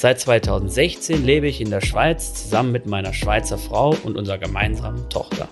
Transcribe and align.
Seit 0.00 0.20
2016 0.20 1.26
lebe 1.26 1.48
ich 1.48 1.60
in 1.60 1.70
der 1.70 1.80
Schweiz 1.80 2.32
zusammen 2.32 2.70
mit 2.70 2.86
meiner 2.86 3.12
Schweizer 3.12 3.58
Frau 3.58 3.96
und 4.04 4.16
unserer 4.16 4.38
gemeinsamen 4.38 5.10
Tochter. 5.10 5.48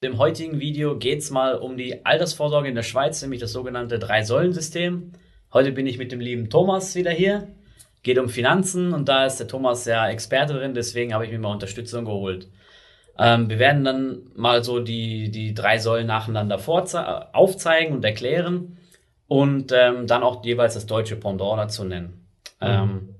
Im 0.00 0.18
heutigen 0.18 0.60
Video 0.60 0.96
geht 0.96 1.18
es 1.18 1.32
mal 1.32 1.56
um 1.56 1.76
die 1.76 2.06
Altersvorsorge 2.06 2.68
in 2.68 2.76
der 2.76 2.84
Schweiz, 2.84 3.20
nämlich 3.22 3.40
das 3.40 3.50
sogenannte 3.50 3.98
Drei-Säulen-System. 3.98 5.14
Heute 5.52 5.72
bin 5.72 5.88
ich 5.88 5.98
mit 5.98 6.12
dem 6.12 6.20
lieben 6.20 6.48
Thomas 6.48 6.94
wieder 6.94 7.10
hier 7.10 7.48
geht 8.04 8.20
um 8.20 8.28
Finanzen 8.28 8.94
und 8.94 9.08
da 9.08 9.26
ist 9.26 9.38
der 9.38 9.48
Thomas 9.48 9.84
ja 9.84 10.08
Experte 10.08 10.52
drin, 10.54 10.74
deswegen 10.74 11.12
habe 11.12 11.26
ich 11.26 11.32
mir 11.32 11.40
mal 11.40 11.50
Unterstützung 11.50 12.04
geholt. 12.04 12.48
Ähm, 13.18 13.50
wir 13.50 13.58
werden 13.58 13.82
dann 13.82 14.30
mal 14.36 14.62
so 14.62 14.78
die, 14.78 15.32
die 15.32 15.54
drei 15.54 15.78
Säulen 15.78 16.06
nacheinander 16.06 16.60
aufzeigen 17.32 17.96
und 17.96 18.04
erklären 18.04 18.77
und 19.28 19.72
ähm, 19.72 20.06
dann 20.06 20.22
auch 20.22 20.44
jeweils 20.44 20.74
das 20.74 20.86
deutsche 20.86 21.16
Pendant 21.16 21.58
dazu 21.58 21.84
nennen. 21.84 22.26
Mhm. 22.60 22.66
Ähm, 22.66 23.14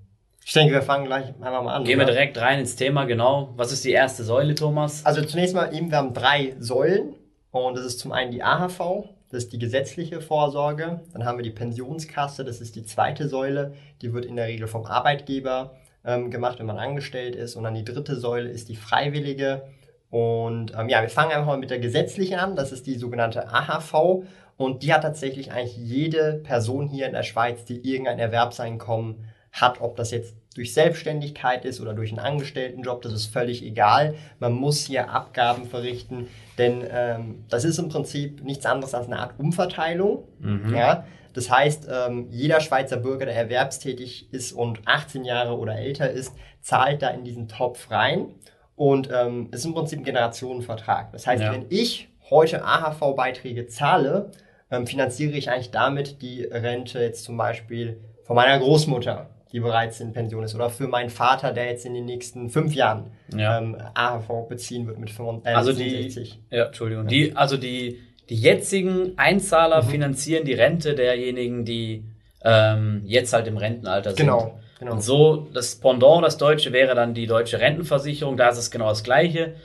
ich 0.44 0.54
denke, 0.54 0.72
wir 0.72 0.82
fangen 0.82 1.04
gleich 1.04 1.26
einfach 1.26 1.62
mal 1.62 1.74
an. 1.74 1.84
Gehen 1.84 1.98
oder? 1.98 2.08
wir 2.08 2.14
direkt 2.14 2.38
rein 2.38 2.58
ins 2.60 2.74
Thema, 2.74 3.04
genau. 3.04 3.52
Was 3.56 3.70
ist 3.70 3.84
die 3.84 3.92
erste 3.92 4.24
Säule, 4.24 4.54
Thomas? 4.54 5.04
Also 5.04 5.22
zunächst 5.22 5.54
mal 5.54 5.74
eben, 5.74 5.90
wir 5.90 5.98
haben 5.98 6.14
drei 6.14 6.56
Säulen 6.58 7.14
und 7.50 7.76
das 7.76 7.84
ist 7.84 7.98
zum 7.98 8.12
einen 8.12 8.32
die 8.32 8.42
AHV, 8.42 9.04
das 9.30 9.44
ist 9.44 9.52
die 9.52 9.58
gesetzliche 9.58 10.22
Vorsorge. 10.22 11.00
Dann 11.12 11.26
haben 11.26 11.36
wir 11.36 11.42
die 11.42 11.50
Pensionskasse, 11.50 12.44
das 12.44 12.62
ist 12.62 12.76
die 12.76 12.84
zweite 12.84 13.28
Säule. 13.28 13.74
Die 14.00 14.14
wird 14.14 14.24
in 14.24 14.36
der 14.36 14.46
Regel 14.46 14.68
vom 14.68 14.86
Arbeitgeber 14.86 15.76
ähm, 16.02 16.30
gemacht, 16.30 16.58
wenn 16.58 16.66
man 16.66 16.78
angestellt 16.78 17.36
ist. 17.36 17.54
Und 17.54 17.64
dann 17.64 17.74
die 17.74 17.84
dritte 17.84 18.16
Säule 18.16 18.48
ist 18.48 18.70
die 18.70 18.76
freiwillige. 18.76 19.64
Und 20.08 20.72
ähm, 20.78 20.88
ja, 20.88 21.02
wir 21.02 21.10
fangen 21.10 21.32
einfach 21.32 21.46
mal 21.46 21.58
mit 21.58 21.68
der 21.68 21.78
gesetzlichen 21.78 22.38
an. 22.38 22.56
Das 22.56 22.72
ist 22.72 22.86
die 22.86 22.94
sogenannte 22.94 23.52
AHV. 23.52 24.24
Und 24.58 24.82
die 24.82 24.92
hat 24.92 25.02
tatsächlich 25.02 25.52
eigentlich 25.52 25.76
jede 25.76 26.34
Person 26.34 26.88
hier 26.88 27.06
in 27.06 27.12
der 27.12 27.22
Schweiz, 27.22 27.64
die 27.64 27.78
irgendein 27.88 28.18
Erwerbseinkommen 28.18 29.24
hat, 29.52 29.80
ob 29.80 29.96
das 29.96 30.10
jetzt 30.10 30.34
durch 30.56 30.74
Selbstständigkeit 30.74 31.64
ist 31.64 31.80
oder 31.80 31.94
durch 31.94 32.10
einen 32.10 32.18
Angestelltenjob, 32.18 33.00
das 33.02 33.12
ist 33.12 33.26
völlig 33.26 33.62
egal. 33.62 34.16
Man 34.40 34.52
muss 34.52 34.84
hier 34.84 35.10
Abgaben 35.10 35.66
verrichten, 35.66 36.26
denn 36.58 36.84
ähm, 36.90 37.44
das 37.48 37.64
ist 37.64 37.78
im 37.78 37.88
Prinzip 37.88 38.42
nichts 38.42 38.66
anderes 38.66 38.94
als 38.94 39.06
eine 39.06 39.20
Art 39.20 39.38
Umverteilung. 39.38 40.24
Mhm. 40.40 40.74
Ja? 40.74 41.06
Das 41.34 41.48
heißt, 41.48 41.86
ähm, 41.88 42.26
jeder 42.30 42.60
Schweizer 42.60 42.96
Bürger, 42.96 43.26
der 43.26 43.36
erwerbstätig 43.36 44.32
ist 44.32 44.50
und 44.50 44.80
18 44.86 45.24
Jahre 45.24 45.56
oder 45.56 45.76
älter 45.76 46.10
ist, 46.10 46.34
zahlt 46.60 47.02
da 47.02 47.10
in 47.10 47.22
diesen 47.22 47.46
Topf 47.46 47.92
rein. 47.92 48.34
Und 48.74 49.08
ähm, 49.12 49.48
ist 49.50 49.64
im 49.64 49.74
Prinzip 49.74 49.98
ein 49.98 50.04
Generationenvertrag. 50.04 51.10
Das 51.10 51.26
heißt, 51.26 51.42
ja. 51.42 51.52
wenn 51.52 51.66
ich 51.68 52.08
heute 52.30 52.64
AHV-Beiträge 52.64 53.66
zahle, 53.66 54.30
ähm, 54.70 54.86
finanziere 54.86 55.36
ich 55.36 55.50
eigentlich 55.50 55.70
damit 55.70 56.22
die 56.22 56.42
Rente 56.42 57.00
jetzt 57.00 57.24
zum 57.24 57.36
Beispiel 57.36 58.00
von 58.24 58.36
meiner 58.36 58.58
Großmutter 58.58 59.30
die 59.52 59.60
bereits 59.60 60.00
in 60.00 60.12
Pension 60.12 60.44
ist. 60.44 60.54
Oder 60.54 60.70
für 60.70 60.88
meinen 60.88 61.10
Vater, 61.10 61.52
der 61.52 61.66
jetzt 61.66 61.86
in 61.86 61.94
den 61.94 62.04
nächsten 62.04 62.50
fünf 62.50 62.74
Jahren 62.74 63.10
ja. 63.34 63.58
ähm, 63.58 63.76
AHV 63.94 64.48
beziehen 64.48 64.86
wird 64.86 64.98
mit 64.98 65.10
65. 65.10 65.46
Äh, 65.50 65.56
also 65.56 65.72
die, 65.72 66.30
ja, 66.50 66.66
Entschuldigung. 66.66 67.04
Ja. 67.04 67.08
Die, 67.08 67.36
also 67.36 67.56
die, 67.56 67.98
die 68.28 68.36
jetzigen 68.36 69.16
Einzahler 69.16 69.82
mhm. 69.82 69.88
finanzieren 69.88 70.44
die 70.44 70.52
Rente 70.52 70.94
derjenigen, 70.94 71.64
die 71.64 72.04
ähm, 72.44 73.02
jetzt 73.04 73.32
halt 73.32 73.46
im 73.46 73.56
Rentenalter 73.56 74.10
sind. 74.10 74.18
Genau. 74.18 74.58
Genau. 74.78 74.92
Und 74.92 75.02
so, 75.02 75.48
das 75.52 75.74
Pendant, 75.74 76.24
das 76.24 76.38
Deutsche, 76.38 76.72
wäre 76.72 76.94
dann 76.94 77.12
die 77.12 77.26
deutsche 77.26 77.58
Rentenversicherung. 77.58 78.36
Da 78.36 78.50
ist 78.50 78.58
es 78.58 78.70
genau 78.70 78.88
das 78.90 79.02
Gleiche. 79.02 79.56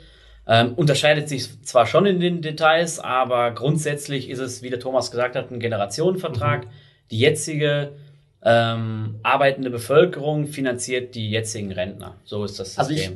Ähm, 0.46 0.74
unterscheidet 0.74 1.28
sich 1.28 1.62
zwar 1.62 1.86
schon 1.86 2.04
in 2.04 2.20
den 2.20 2.42
Details, 2.42 3.00
aber 3.00 3.52
grundsätzlich 3.52 4.28
ist 4.28 4.40
es, 4.40 4.62
wie 4.62 4.68
der 4.68 4.78
Thomas 4.78 5.10
gesagt 5.10 5.36
hat, 5.36 5.50
ein 5.50 5.58
Generationenvertrag. 5.58 6.66
Mhm. 6.66 6.70
Die 7.10 7.18
jetzige 7.18 7.92
ähm, 8.42 9.20
arbeitende 9.22 9.70
Bevölkerung 9.70 10.46
finanziert 10.46 11.14
die 11.14 11.30
jetzigen 11.30 11.72
Rentner. 11.72 12.16
So 12.24 12.44
ist 12.44 12.60
das 12.60 12.74
System. 12.74 12.80
Also 12.80 12.92
ich, 12.92 13.10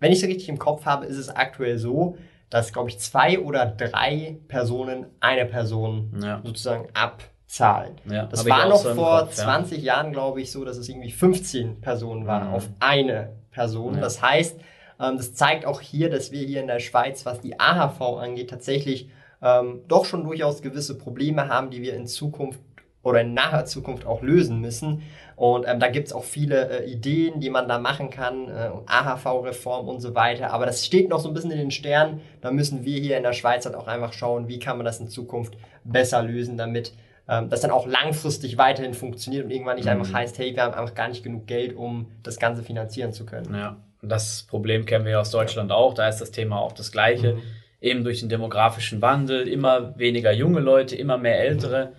wenn 0.00 0.12
ich 0.12 0.22
es 0.22 0.28
richtig 0.28 0.48
im 0.48 0.58
Kopf 0.58 0.84
habe, 0.84 1.06
ist 1.06 1.16
es 1.16 1.28
aktuell 1.30 1.78
so, 1.78 2.18
dass, 2.50 2.72
glaube 2.72 2.88
ich, 2.88 2.98
zwei 2.98 3.38
oder 3.38 3.66
drei 3.66 4.38
Personen 4.48 5.06
eine 5.20 5.46
Person 5.46 6.12
ja. 6.22 6.40
sozusagen 6.44 6.88
abzahlen. 6.92 7.94
Ja, 8.10 8.26
das 8.26 8.48
war 8.48 8.68
noch 8.68 8.82
so 8.82 8.94
vor 8.94 9.20
Kopf, 9.20 9.34
20 9.34 9.78
ja. 9.78 9.94
Jahren, 9.94 10.12
glaube 10.12 10.40
ich, 10.40 10.50
so, 10.50 10.64
dass 10.64 10.76
es 10.76 10.88
irgendwie 10.88 11.12
15 11.12 11.80
Personen 11.80 12.26
waren 12.26 12.48
mhm. 12.48 12.54
auf 12.54 12.68
eine 12.80 13.30
Person. 13.50 14.00
Das 14.00 14.20
heißt, 14.20 14.58
das 14.98 15.34
zeigt 15.34 15.66
auch 15.66 15.80
hier, 15.80 16.10
dass 16.10 16.32
wir 16.32 16.46
hier 16.46 16.60
in 16.60 16.66
der 16.66 16.80
Schweiz, 16.80 17.26
was 17.26 17.40
die 17.40 17.58
AHV 17.58 18.00
angeht, 18.00 18.50
tatsächlich 18.50 19.10
ähm, 19.42 19.82
doch 19.88 20.04
schon 20.04 20.24
durchaus 20.24 20.62
gewisse 20.62 20.96
Probleme 20.96 21.48
haben, 21.48 21.70
die 21.70 21.82
wir 21.82 21.94
in 21.94 22.06
Zukunft 22.06 22.60
oder 23.02 23.20
in 23.20 23.34
naher 23.34 23.66
Zukunft 23.66 24.06
auch 24.06 24.22
lösen 24.22 24.60
müssen. 24.60 25.02
Und 25.36 25.66
ähm, 25.68 25.78
da 25.78 25.88
gibt's 25.88 26.12
auch 26.12 26.24
viele 26.24 26.84
äh, 26.84 26.90
Ideen, 26.90 27.40
die 27.40 27.50
man 27.50 27.68
da 27.68 27.78
machen 27.78 28.08
kann, 28.08 28.48
äh, 28.48 28.70
AHV-Reform 28.86 29.88
und 29.88 30.00
so 30.00 30.14
weiter. 30.14 30.52
Aber 30.52 30.64
das 30.64 30.86
steht 30.86 31.10
noch 31.10 31.20
so 31.20 31.28
ein 31.28 31.34
bisschen 31.34 31.50
in 31.50 31.58
den 31.58 31.70
Sternen. 31.70 32.20
Da 32.40 32.50
müssen 32.50 32.84
wir 32.84 32.98
hier 32.98 33.16
in 33.16 33.22
der 33.22 33.32
Schweiz 33.32 33.66
halt 33.66 33.74
auch 33.74 33.86
einfach 33.86 34.12
schauen, 34.12 34.48
wie 34.48 34.58
kann 34.58 34.78
man 34.78 34.86
das 34.86 35.00
in 35.00 35.08
Zukunft 35.08 35.54
besser 35.84 36.22
lösen, 36.22 36.56
damit 36.56 36.94
ähm, 37.28 37.50
das 37.50 37.60
dann 37.60 37.70
auch 37.70 37.86
langfristig 37.86 38.58
weiterhin 38.58 38.94
funktioniert 38.94 39.44
und 39.44 39.50
irgendwann 39.50 39.76
nicht 39.76 39.86
mhm. 39.86 39.92
einfach 39.92 40.12
heißt, 40.12 40.38
hey, 40.38 40.54
wir 40.54 40.62
haben 40.62 40.74
einfach 40.74 40.94
gar 40.94 41.08
nicht 41.08 41.22
genug 41.22 41.46
Geld, 41.46 41.76
um 41.76 42.06
das 42.22 42.38
Ganze 42.38 42.62
finanzieren 42.62 43.12
zu 43.12 43.26
können. 43.26 43.54
Ja, 43.54 43.76
das 44.08 44.44
Problem 44.48 44.86
kennen 44.86 45.04
wir 45.04 45.20
aus 45.20 45.30
Deutschland 45.30 45.72
auch. 45.72 45.94
Da 45.94 46.08
ist 46.08 46.20
das 46.20 46.30
Thema 46.30 46.60
auch 46.60 46.72
das 46.72 46.92
gleiche. 46.92 47.34
Mhm. 47.34 47.42
Eben 47.80 48.04
durch 48.04 48.20
den 48.20 48.28
demografischen 48.28 49.02
Wandel, 49.02 49.46
immer 49.46 49.98
weniger 49.98 50.32
junge 50.32 50.60
Leute, 50.60 50.96
immer 50.96 51.18
mehr 51.18 51.40
ältere. 51.40 51.92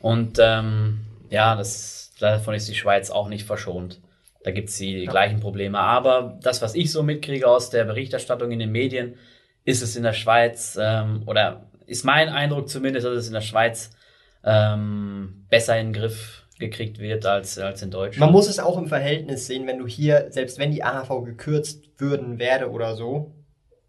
Und 0.00 0.38
ähm, 0.40 1.00
ja, 1.30 1.54
das, 1.54 2.12
davon 2.18 2.54
ist 2.54 2.68
die 2.68 2.74
Schweiz 2.74 3.10
auch 3.10 3.28
nicht 3.28 3.46
verschont. 3.46 4.00
Da 4.44 4.50
gibt 4.50 4.70
es 4.70 4.78
die 4.78 5.04
ja. 5.04 5.10
gleichen 5.10 5.40
Probleme. 5.40 5.78
Aber 5.78 6.38
das, 6.42 6.62
was 6.62 6.74
ich 6.74 6.90
so 6.90 7.02
mitkriege 7.02 7.46
aus 7.46 7.70
der 7.70 7.84
Berichterstattung 7.84 8.50
in 8.50 8.58
den 8.58 8.72
Medien, 8.72 9.14
ist 9.64 9.82
es 9.82 9.94
in 9.96 10.02
der 10.02 10.12
Schweiz, 10.12 10.76
ähm, 10.80 11.22
oder 11.26 11.66
ist 11.86 12.04
mein 12.04 12.28
Eindruck 12.28 12.68
zumindest, 12.68 13.06
dass 13.06 13.14
es 13.14 13.28
in 13.28 13.34
der 13.34 13.40
Schweiz 13.42 13.90
ähm, 14.44 15.46
besser 15.48 15.78
in 15.78 15.88
den 15.88 16.00
Griff 16.00 16.41
gekriegt 16.62 16.98
wird 16.98 17.26
als, 17.26 17.58
als 17.58 17.82
in 17.82 17.90
Deutschland. 17.90 18.20
Man 18.20 18.32
muss 18.32 18.48
es 18.48 18.58
auch 18.58 18.78
im 18.78 18.86
Verhältnis 18.86 19.46
sehen, 19.46 19.66
wenn 19.66 19.78
du 19.78 19.86
hier, 19.86 20.26
selbst 20.30 20.58
wenn 20.58 20.70
die 20.70 20.82
AHV 20.82 21.24
gekürzt 21.24 21.90
würden 21.98 22.38
werde 22.38 22.70
oder 22.70 22.96
so, 22.96 23.32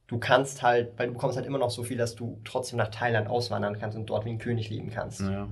du 0.07 0.19
kannst 0.19 0.61
halt, 0.61 0.91
weil 0.97 1.07
du 1.07 1.13
bekommst 1.13 1.37
halt 1.37 1.47
immer 1.47 1.57
noch 1.57 1.69
so 1.69 1.83
viel, 1.83 1.97
dass 1.97 2.15
du 2.15 2.39
trotzdem 2.43 2.77
nach 2.77 2.89
Thailand 2.89 3.29
auswandern 3.29 3.77
kannst 3.79 3.97
und 3.97 4.07
dort 4.07 4.25
wie 4.25 4.31
ein 4.31 4.39
König 4.39 4.69
leben 4.69 4.89
kannst. 4.89 5.21
Ja. 5.21 5.47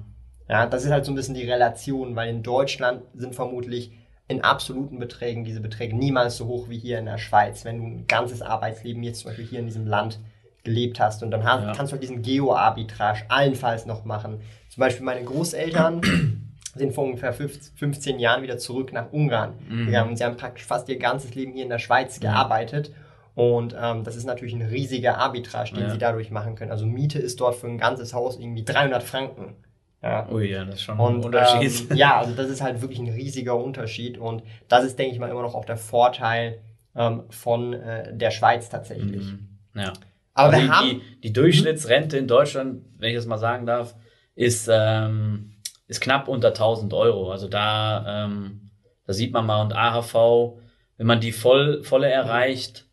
Ja, 0.49 0.65
das 0.65 0.83
ist 0.83 0.91
halt 0.91 1.05
so 1.05 1.13
ein 1.13 1.15
bisschen 1.15 1.35
die 1.35 1.49
Relation, 1.49 2.15
weil 2.17 2.29
in 2.29 2.43
Deutschland 2.43 3.03
sind 3.13 3.35
vermutlich 3.35 3.93
in 4.27 4.43
absoluten 4.43 4.99
Beträgen 4.99 5.43
diese 5.43 5.61
Beträge 5.61 5.95
niemals 5.95 6.37
so 6.37 6.47
hoch 6.47 6.69
wie 6.69 6.77
hier 6.77 6.99
in 6.99 7.05
der 7.05 7.17
Schweiz, 7.17 7.63
wenn 7.63 7.77
du 7.77 7.85
ein 7.85 8.07
ganzes 8.07 8.41
Arbeitsleben 8.41 9.03
jetzt 9.03 9.21
zum 9.21 9.29
Beispiel 9.29 9.45
hier 9.45 9.59
in 9.59 9.65
diesem 9.65 9.87
Land 9.87 10.19
gelebt 10.63 10.99
hast 10.99 11.23
und 11.23 11.31
dann 11.31 11.43
hast, 11.43 11.63
ja. 11.63 11.73
kannst 11.73 11.91
du 11.91 11.95
halt 11.95 12.03
diesen 12.03 12.21
Geo-Arbitrage 12.21 13.23
allenfalls 13.29 13.85
noch 13.85 14.05
machen. 14.05 14.41
Zum 14.69 14.81
Beispiel 14.81 15.05
meine 15.05 15.23
Großeltern 15.23 16.01
sind 16.75 16.93
vor 16.93 17.03
ungefähr 17.03 17.33
15 17.33 18.19
Jahren 18.19 18.43
wieder 18.43 18.57
zurück 18.57 18.93
nach 18.93 19.11
Ungarn 19.11 19.53
mhm. 19.69 19.85
gegangen 19.87 20.11
und 20.11 20.17
sie 20.17 20.23
haben 20.23 20.37
praktisch 20.37 20.65
fast 20.65 20.87
ihr 20.89 20.97
ganzes 20.97 21.35
Leben 21.35 21.53
hier 21.53 21.63
in 21.63 21.69
der 21.69 21.79
Schweiz 21.79 22.17
mhm. 22.17 22.21
gearbeitet 22.21 22.91
und 23.33 23.75
ähm, 23.79 24.03
das 24.03 24.15
ist 24.15 24.25
natürlich 24.25 24.53
ein 24.53 24.61
riesiger 24.61 25.17
Arbitrage, 25.17 25.73
den 25.73 25.83
ja. 25.83 25.89
sie 25.89 25.97
dadurch 25.97 26.31
machen 26.31 26.55
können. 26.55 26.71
Also 26.71 26.85
Miete 26.85 27.19
ist 27.19 27.39
dort 27.39 27.55
für 27.55 27.67
ein 27.67 27.77
ganzes 27.77 28.13
Haus 28.13 28.37
irgendwie 28.37 28.63
300 28.63 29.03
Franken. 29.03 29.55
Ja. 30.03 30.27
Ui, 30.29 30.49
ja, 30.49 30.65
das 30.65 30.75
ist 30.75 30.81
schon 30.81 30.99
und, 30.99 31.19
ein 31.19 31.23
Unterschied. 31.23 31.91
Ähm, 31.91 31.97
ja, 31.97 32.19
also 32.19 32.33
das 32.33 32.49
ist 32.49 32.61
halt 32.61 32.81
wirklich 32.81 32.99
ein 32.99 33.07
riesiger 33.07 33.55
Unterschied 33.55 34.17
und 34.17 34.43
das 34.67 34.83
ist, 34.83 34.99
denke 34.99 35.13
ich 35.13 35.19
mal, 35.19 35.29
immer 35.29 35.43
noch 35.43 35.55
auch 35.55 35.65
der 35.65 35.77
Vorteil 35.77 36.59
ähm, 36.95 37.23
von 37.29 37.73
äh, 37.73 38.15
der 38.15 38.31
Schweiz 38.31 38.69
tatsächlich. 38.69 39.23
Mhm. 39.23 39.47
Ja. 39.75 39.93
Aber 40.33 40.53
also 40.53 40.57
wir 40.57 40.65
die, 40.65 40.71
haben, 40.71 40.89
die, 40.89 41.21
die 41.21 41.33
Durchschnittsrente 41.33 42.17
in 42.17 42.27
Deutschland, 42.27 42.83
wenn 42.97 43.09
ich 43.11 43.15
das 43.15 43.27
mal 43.27 43.37
sagen 43.37 43.65
darf, 43.65 43.95
ist, 44.35 44.69
ähm, 44.71 45.50
ist 45.91 45.99
knapp 45.99 46.29
unter 46.29 46.47
1000 46.49 46.93
Euro. 46.93 47.31
Also 47.31 47.49
da, 47.49 48.25
ähm, 48.25 48.71
da 49.05 49.11
sieht 49.11 49.33
man 49.33 49.45
mal 49.45 49.61
und 49.61 49.73
AHV, 49.73 50.57
wenn 50.95 51.05
man 51.05 51.19
die 51.19 51.33
voll, 51.33 51.83
volle 51.83 52.09
erreicht, 52.09 52.85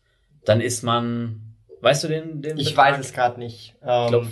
dann 0.43 0.59
ist 0.59 0.83
man, 0.83 1.55
weißt 1.79 2.03
du 2.03 2.07
den, 2.09 2.41
den 2.41 2.57
Ich 2.57 2.71
Betrag? 2.71 2.93
weiß 2.93 2.99
es 2.99 3.13
gerade 3.13 3.39
nicht. 3.39 3.75
Ähm, 3.81 4.03
ich 4.03 4.09
glaube 4.09 4.27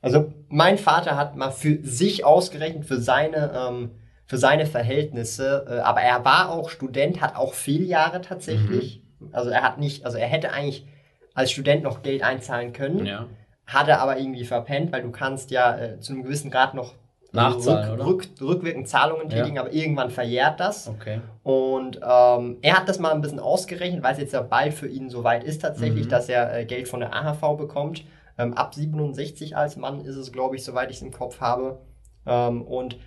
also 0.00 0.32
mein 0.48 0.78
Vater 0.78 1.16
hat 1.16 1.36
mal 1.36 1.50
für 1.50 1.78
sich 1.82 2.24
ausgerechnet, 2.24 2.86
für 2.86 3.00
seine, 3.00 3.52
ähm, 3.54 3.90
für 4.24 4.38
seine 4.38 4.64
Verhältnisse. 4.64 5.66
Äh, 5.68 5.80
aber 5.80 6.00
er 6.00 6.24
war 6.24 6.50
auch 6.50 6.70
Student, 6.70 7.20
hat 7.20 7.36
auch 7.36 7.52
Fehljahre 7.52 8.22
tatsächlich. 8.22 9.02
Mhm. 9.20 9.28
Also 9.32 9.50
er 9.50 9.60
hat 9.60 9.76
nicht, 9.76 10.06
also 10.06 10.16
er 10.16 10.26
hätte 10.26 10.52
eigentlich 10.52 10.86
als 11.34 11.50
Student 11.50 11.82
noch 11.82 12.02
Geld 12.02 12.22
einzahlen 12.22 12.72
können, 12.72 13.04
ja. 13.04 13.26
hatte 13.66 13.98
aber 13.98 14.18
irgendwie 14.18 14.46
verpennt, 14.46 14.90
weil 14.90 15.02
du 15.02 15.10
kannst 15.10 15.50
ja 15.50 15.76
äh, 15.78 16.00
zu 16.00 16.14
einem 16.14 16.22
gewissen 16.22 16.50
Grad 16.50 16.72
noch 16.72 16.94
Nachzahlen, 17.38 18.00
rück, 18.00 18.28
rück, 18.40 18.48
rückwirkend 18.48 18.88
Zahlungen 18.88 19.28
tätigen, 19.28 19.56
ja. 19.56 19.62
aber 19.62 19.72
irgendwann 19.72 20.10
verjährt 20.10 20.60
das. 20.60 20.88
Okay. 20.88 21.20
Und 21.42 21.96
ähm, 21.96 22.58
er 22.62 22.76
hat 22.76 22.88
das 22.88 22.98
mal 22.98 23.12
ein 23.12 23.20
bisschen 23.20 23.40
ausgerechnet, 23.40 24.02
weil 24.02 24.12
es 24.12 24.18
jetzt 24.18 24.32
ja 24.32 24.42
bald 24.42 24.74
für 24.74 24.88
ihn 24.88 25.10
soweit 25.10 25.44
ist 25.44 25.62
tatsächlich, 25.62 26.06
mhm. 26.06 26.10
dass 26.10 26.28
er 26.28 26.56
äh, 26.56 26.64
Geld 26.64 26.88
von 26.88 27.00
der 27.00 27.14
AHV 27.14 27.56
bekommt. 27.56 28.04
Ähm, 28.36 28.54
ab 28.54 28.74
67 28.74 29.56
als 29.56 29.76
Mann 29.76 30.04
ist 30.04 30.16
es, 30.16 30.32
glaube 30.32 30.56
ich, 30.56 30.64
soweit 30.64 30.90
ich 30.90 30.96
es 30.96 31.02
im 31.02 31.12
Kopf 31.12 31.40
habe. 31.40 31.80
Ähm, 32.26 32.62
und 32.62 32.98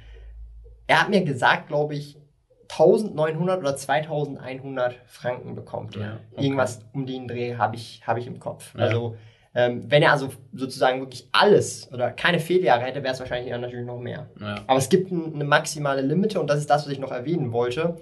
er 0.87 1.01
hat 1.01 1.09
mir 1.09 1.23
gesagt, 1.23 1.67
glaube 1.67 1.95
ich, 1.95 2.17
1900 2.71 3.59
oder 3.59 3.75
2100 3.75 4.95
Franken 5.05 5.55
bekommt 5.55 5.95
er. 5.97 6.01
Ja, 6.01 6.19
okay. 6.31 6.43
Irgendwas 6.43 6.85
um 6.93 7.05
den 7.05 7.27
Dreh 7.27 7.55
habe 7.57 7.75
ich, 7.75 8.01
hab 8.05 8.17
ich 8.17 8.27
im 8.27 8.39
Kopf. 8.39 8.73
Ja. 8.75 8.85
Also 8.85 9.17
ähm, 9.53 9.83
wenn 9.89 10.01
er 10.01 10.13
also 10.13 10.29
sozusagen 10.53 11.01
wirklich 11.01 11.27
alles 11.31 11.91
oder 11.91 12.11
keine 12.11 12.39
Fehljahre 12.39 12.83
hätte, 12.83 13.03
wäre 13.03 13.13
es 13.13 13.19
wahrscheinlich 13.19 13.51
natürlich 13.51 13.85
noch 13.85 13.99
mehr. 13.99 14.29
Ja. 14.39 14.55
Aber 14.67 14.79
es 14.79 14.89
gibt 14.89 15.11
ein, 15.11 15.33
eine 15.33 15.43
maximale 15.43 16.01
Limite 16.01 16.39
und 16.39 16.49
das 16.49 16.59
ist 16.59 16.69
das, 16.69 16.85
was 16.85 16.93
ich 16.93 16.99
noch 16.99 17.11
erwähnen 17.11 17.51
wollte. 17.51 17.97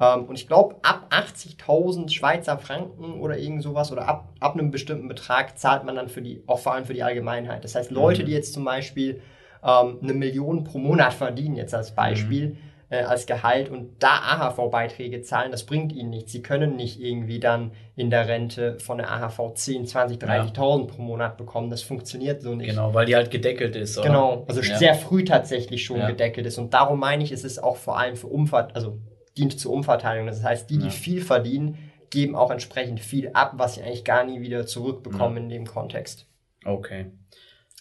Ähm, 0.00 0.24
und 0.24 0.36
ich 0.36 0.46
glaube, 0.46 0.76
ab 0.82 1.10
80.000 1.10 2.10
Schweizer 2.10 2.56
Franken 2.58 3.20
oder 3.20 3.36
irgend 3.36 3.62
sowas 3.62 3.90
oder 3.90 4.06
ab, 4.06 4.28
ab 4.38 4.54
einem 4.54 4.70
bestimmten 4.70 5.08
Betrag 5.08 5.58
zahlt 5.58 5.84
man 5.84 5.96
dann 5.96 6.08
für 6.08 6.22
die, 6.22 6.42
auch 6.46 6.60
vor 6.60 6.74
allem 6.74 6.84
für 6.84 6.94
die 6.94 7.02
Allgemeinheit. 7.02 7.64
Das 7.64 7.74
heißt, 7.74 7.90
Leute, 7.90 8.22
mhm. 8.22 8.26
die 8.26 8.32
jetzt 8.32 8.52
zum 8.52 8.64
Beispiel 8.64 9.20
ähm, 9.64 9.98
eine 10.02 10.14
Million 10.14 10.62
pro 10.62 10.78
Monat 10.78 11.14
verdienen, 11.14 11.56
jetzt 11.56 11.74
als 11.74 11.92
Beispiel, 11.92 12.50
mhm 12.50 12.71
äh, 12.92 13.04
als 13.04 13.24
Gehalt 13.24 13.70
und 13.70 14.02
da 14.02 14.18
AHV-Beiträge 14.18 15.22
zahlen, 15.22 15.50
das 15.50 15.64
bringt 15.64 15.92
ihnen 15.92 16.10
nichts. 16.10 16.30
Sie 16.30 16.42
können 16.42 16.76
nicht 16.76 17.00
irgendwie 17.00 17.40
dann 17.40 17.72
in 17.96 18.10
der 18.10 18.28
Rente 18.28 18.78
von 18.80 18.98
der 18.98 19.10
AHV 19.10 19.54
10, 19.54 19.86
20, 19.86 20.18
30.000 20.18 20.80
ja. 20.80 20.86
pro 20.86 21.00
Monat 21.00 21.38
bekommen. 21.38 21.70
Das 21.70 21.80
funktioniert 21.80 22.42
so 22.42 22.54
nicht. 22.54 22.68
Genau, 22.68 22.92
weil 22.92 23.06
die 23.06 23.16
halt 23.16 23.30
gedeckelt 23.30 23.76
ist. 23.76 23.96
Oder? 23.96 24.08
Genau, 24.08 24.44
also 24.46 24.60
ja. 24.60 24.76
sehr 24.76 24.94
früh 24.94 25.24
tatsächlich 25.24 25.82
schon 25.84 26.00
ja. 26.00 26.06
gedeckelt 26.06 26.46
ist. 26.46 26.58
Und 26.58 26.74
darum 26.74 27.00
meine 27.00 27.24
ich, 27.24 27.32
es 27.32 27.44
ist 27.44 27.62
auch 27.62 27.76
vor 27.76 27.98
allem 27.98 28.14
für 28.14 28.26
Umvert 28.26 28.76
also 28.76 28.98
dient 29.38 29.58
zur 29.58 29.72
Umverteilung. 29.72 30.26
Das 30.26 30.44
heißt, 30.44 30.68
die, 30.68 30.76
die 30.76 30.90
viel 30.90 31.22
verdienen, 31.22 31.78
geben 32.10 32.36
auch 32.36 32.50
entsprechend 32.50 33.00
viel 33.00 33.30
ab, 33.32 33.54
was 33.56 33.76
sie 33.76 33.82
eigentlich 33.82 34.04
gar 34.04 34.22
nie 34.24 34.42
wieder 34.42 34.66
zurückbekommen 34.66 35.44
in 35.44 35.48
dem 35.48 35.66
Kontext. 35.66 36.26
Okay. 36.62 37.06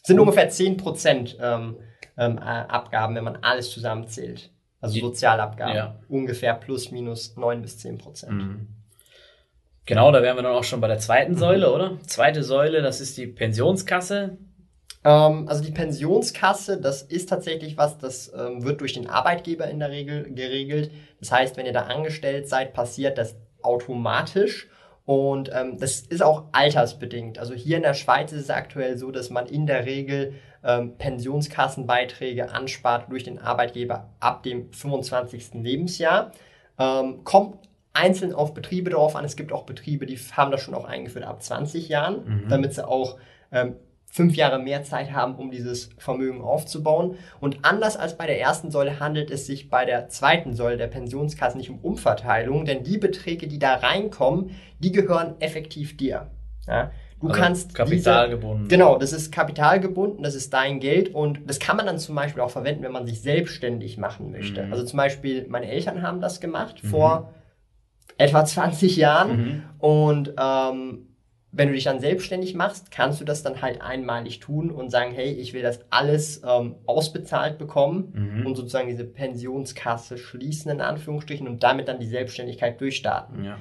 sind 0.03 0.17
Und 0.17 0.21
ungefähr 0.21 0.49
10% 0.49 1.35
ähm, 1.41 1.75
ähm, 2.17 2.39
Abgaben, 2.39 3.13
wenn 3.15 3.25
man 3.25 3.39
alles 3.41 3.71
zusammenzählt. 3.71 4.51
Also 4.81 4.99
Sozialabgaben. 4.99 5.75
Ja. 5.75 5.99
Ungefähr 6.09 6.55
plus 6.55 6.91
minus 6.91 7.37
9 7.37 7.61
bis 7.61 7.77
10 7.77 7.97
Prozent. 7.99 8.33
Mhm. 8.33 8.67
Genau, 9.85 10.11
da 10.11 10.21
wären 10.21 10.37
wir 10.37 10.43
dann 10.43 10.53
auch 10.53 10.63
schon 10.63 10.81
bei 10.81 10.87
der 10.87 10.99
zweiten 10.99 11.35
Säule, 11.35 11.67
mhm. 11.67 11.73
oder? 11.73 11.97
Zweite 12.07 12.43
Säule, 12.43 12.81
das 12.81 12.99
ist 12.99 13.17
die 13.17 13.27
Pensionskasse. 13.27 14.37
Ähm, 15.03 15.47
also 15.47 15.63
die 15.63 15.71
Pensionskasse, 15.71 16.79
das 16.79 17.03
ist 17.03 17.29
tatsächlich 17.29 17.77
was, 17.77 17.97
das 17.97 18.31
ähm, 18.35 18.63
wird 18.63 18.81
durch 18.81 18.93
den 18.93 19.07
Arbeitgeber 19.07 19.67
in 19.67 19.79
der 19.79 19.91
Regel 19.91 20.33
geregelt. 20.33 20.91
Das 21.19 21.31
heißt, 21.31 21.57
wenn 21.57 21.65
ihr 21.65 21.73
da 21.73 21.83
angestellt 21.83 22.47
seid, 22.47 22.73
passiert 22.73 23.17
das 23.17 23.35
automatisch. 23.61 24.67
Und 25.05 25.49
ähm, 25.53 25.77
das 25.79 26.01
ist 26.01 26.21
auch 26.21 26.45
altersbedingt. 26.51 27.39
Also 27.39 27.53
hier 27.53 27.77
in 27.77 27.83
der 27.83 27.95
Schweiz 27.95 28.31
ist 28.31 28.43
es 28.43 28.49
aktuell 28.49 28.97
so, 28.97 29.11
dass 29.11 29.29
man 29.29 29.47
in 29.47 29.65
der 29.65 29.85
Regel 29.85 30.33
ähm, 30.63 30.97
Pensionskassenbeiträge 30.97 32.51
anspart 32.51 33.11
durch 33.11 33.23
den 33.23 33.39
Arbeitgeber 33.39 34.09
ab 34.19 34.43
dem 34.43 34.71
25. 34.71 35.55
Lebensjahr. 35.55 36.31
Ähm, 36.77 37.23
kommt 37.23 37.57
einzeln 37.93 38.33
auf 38.33 38.53
Betriebe 38.53 38.89
drauf 38.89 39.15
an. 39.15 39.25
Es 39.25 39.35
gibt 39.35 39.51
auch 39.51 39.63
Betriebe, 39.63 40.05
die 40.05 40.17
haben 40.17 40.51
das 40.51 40.61
schon 40.61 40.73
auch 40.73 40.85
eingeführt 40.85 41.25
ab 41.25 41.41
20 41.41 41.89
Jahren, 41.89 42.43
mhm. 42.43 42.49
damit 42.49 42.73
sie 42.73 42.87
auch 42.87 43.17
ähm, 43.51 43.75
fünf 44.11 44.35
Jahre 44.35 44.59
mehr 44.59 44.83
Zeit 44.83 45.13
haben, 45.13 45.35
um 45.35 45.51
dieses 45.51 45.89
Vermögen 45.97 46.41
aufzubauen. 46.41 47.17
Und 47.39 47.59
anders 47.63 47.95
als 47.97 48.17
bei 48.17 48.27
der 48.27 48.39
ersten 48.39 48.69
Säule 48.69 48.99
handelt 48.99 49.31
es 49.31 49.45
sich 49.45 49.69
bei 49.69 49.85
der 49.85 50.09
zweiten 50.09 50.53
Säule 50.53 50.77
der 50.77 50.87
Pensionskasse 50.87 51.57
nicht 51.57 51.69
um 51.69 51.79
Umverteilung, 51.79 52.65
denn 52.65 52.83
die 52.83 52.97
Beträge, 52.97 53.47
die 53.47 53.59
da 53.59 53.75
reinkommen, 53.75 54.51
die 54.79 54.91
gehören 54.91 55.35
effektiv 55.39 55.95
dir. 55.95 56.29
Ja? 56.67 56.91
Du 57.21 57.27
also 57.27 57.39
kannst 57.39 57.75
kapitalgebunden. 57.75 58.67
Genau, 58.67 58.97
das 58.97 59.13
ist 59.13 59.31
kapitalgebunden, 59.31 60.23
das 60.23 60.33
ist 60.33 60.53
dein 60.53 60.79
Geld 60.79 61.13
und 61.13 61.39
das 61.45 61.59
kann 61.59 61.77
man 61.77 61.85
dann 61.85 61.99
zum 61.99 62.15
Beispiel 62.15 62.41
auch 62.41 62.49
verwenden, 62.49 62.83
wenn 62.83 62.91
man 62.91 63.05
sich 63.05 63.21
selbstständig 63.21 63.97
machen 63.97 64.31
möchte. 64.31 64.63
Mhm. 64.63 64.73
Also 64.73 64.85
zum 64.85 64.97
Beispiel, 64.97 65.45
meine 65.47 65.67
Eltern 65.67 66.01
haben 66.01 66.19
das 66.19 66.39
gemacht 66.39 66.83
mhm. 66.83 66.87
vor 66.87 67.33
etwa 68.17 68.43
20 68.45 68.95
Jahren 68.97 69.37
mhm. 69.37 69.63
und 69.77 70.33
ähm, 70.39 71.07
wenn 71.53 71.67
du 71.67 71.73
dich 71.73 71.83
dann 71.83 71.99
selbstständig 71.99 72.55
machst, 72.55 72.91
kannst 72.91 73.19
du 73.19 73.25
das 73.25 73.43
dann 73.43 73.61
halt 73.61 73.81
einmalig 73.81 74.39
tun 74.39 74.71
und 74.71 74.89
sagen, 74.89 75.11
hey, 75.13 75.31
ich 75.31 75.53
will 75.53 75.61
das 75.61 75.81
alles 75.89 76.41
ähm, 76.47 76.75
ausbezahlt 76.85 77.57
bekommen 77.57 78.13
mhm. 78.13 78.45
und 78.45 78.55
sozusagen 78.55 78.87
diese 78.87 79.03
Pensionskasse 79.03 80.17
schließen, 80.17 80.71
in 80.71 80.81
Anführungsstrichen, 80.81 81.47
und 81.47 81.61
damit 81.61 81.89
dann 81.89 81.99
die 81.99 82.07
Selbstständigkeit 82.07 82.79
durchstarten. 82.79 83.43
Ja. 83.43 83.57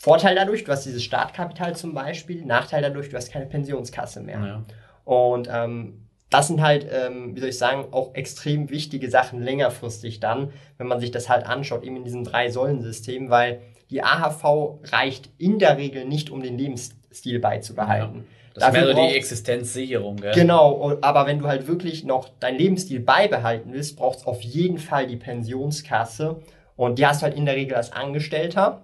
Vorteil 0.00 0.36
dadurch, 0.36 0.62
du 0.62 0.70
hast 0.70 0.84
dieses 0.84 1.02
Startkapital 1.02 1.74
zum 1.74 1.92
Beispiel, 1.92 2.44
Nachteil 2.44 2.82
dadurch, 2.82 3.08
du 3.08 3.16
hast 3.16 3.32
keine 3.32 3.46
Pensionskasse 3.46 4.20
mehr. 4.20 4.40
Ja. 4.40 4.64
Und 5.04 5.48
ähm, 5.52 6.06
das 6.30 6.46
sind 6.46 6.62
halt, 6.62 6.86
ähm, 6.88 7.34
wie 7.34 7.40
soll 7.40 7.48
ich 7.48 7.58
sagen, 7.58 7.86
auch 7.90 8.14
extrem 8.14 8.70
wichtige 8.70 9.10
Sachen 9.10 9.42
längerfristig 9.42 10.20
dann, 10.20 10.52
wenn 10.76 10.86
man 10.86 11.00
sich 11.00 11.10
das 11.10 11.28
halt 11.28 11.46
anschaut, 11.46 11.82
eben 11.82 11.96
in 11.96 12.04
diesem 12.04 12.22
Drei-Säulen-System, 12.22 13.28
weil 13.28 13.60
die 13.90 14.04
AHV 14.04 14.78
reicht 14.84 15.30
in 15.36 15.58
der 15.58 15.78
Regel 15.78 16.04
nicht, 16.04 16.30
um 16.30 16.42
den 16.44 16.56
Lebens 16.56 16.94
Stil 17.12 17.40
beizubehalten. 17.40 18.18
Ja. 18.18 18.24
Das 18.54 18.74
so 18.74 18.92
die 18.92 19.16
Existenzsicherung, 19.16 20.16
gell? 20.16 20.34
Genau, 20.34 20.96
aber 21.00 21.26
wenn 21.26 21.38
du 21.38 21.46
halt 21.46 21.66
wirklich 21.66 22.04
noch 22.04 22.28
deinen 22.40 22.58
Lebensstil 22.58 23.00
beibehalten 23.00 23.72
willst, 23.72 23.96
braucht 23.96 24.18
es 24.18 24.26
auf 24.26 24.42
jeden 24.42 24.78
Fall 24.78 25.06
die 25.06 25.16
Pensionskasse. 25.16 26.40
Und 26.76 26.98
die 26.98 27.06
hast 27.06 27.22
du 27.22 27.24
halt 27.24 27.36
in 27.36 27.46
der 27.46 27.56
Regel 27.56 27.76
als 27.76 27.92
Angestellter. 27.92 28.82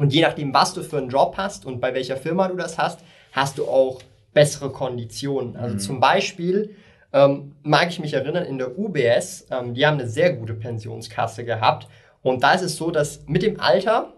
Und 0.00 0.14
je 0.14 0.22
nachdem, 0.22 0.54
was 0.54 0.72
du 0.72 0.82
für 0.82 0.96
einen 0.96 1.10
Job 1.10 1.34
hast 1.36 1.66
und 1.66 1.78
bei 1.78 1.92
welcher 1.92 2.16
Firma 2.16 2.48
du 2.48 2.56
das 2.56 2.78
hast, 2.78 3.00
hast 3.32 3.58
du 3.58 3.66
auch 3.66 4.00
bessere 4.32 4.72
Konditionen. 4.72 5.56
Also 5.56 5.74
mhm. 5.74 5.78
zum 5.78 6.00
Beispiel 6.00 6.74
ähm, 7.12 7.54
mag 7.62 7.90
ich 7.90 8.00
mich 8.00 8.14
erinnern, 8.14 8.46
in 8.46 8.56
der 8.56 8.78
UBS, 8.78 9.46
ähm, 9.50 9.74
die 9.74 9.84
haben 9.84 9.98
eine 9.98 10.08
sehr 10.08 10.32
gute 10.32 10.54
Pensionskasse 10.54 11.44
gehabt. 11.44 11.86
Und 12.22 12.42
da 12.42 12.54
ist 12.54 12.62
es 12.62 12.76
so, 12.76 12.90
dass 12.90 13.26
mit 13.26 13.42
dem 13.42 13.60
Alter 13.60 14.14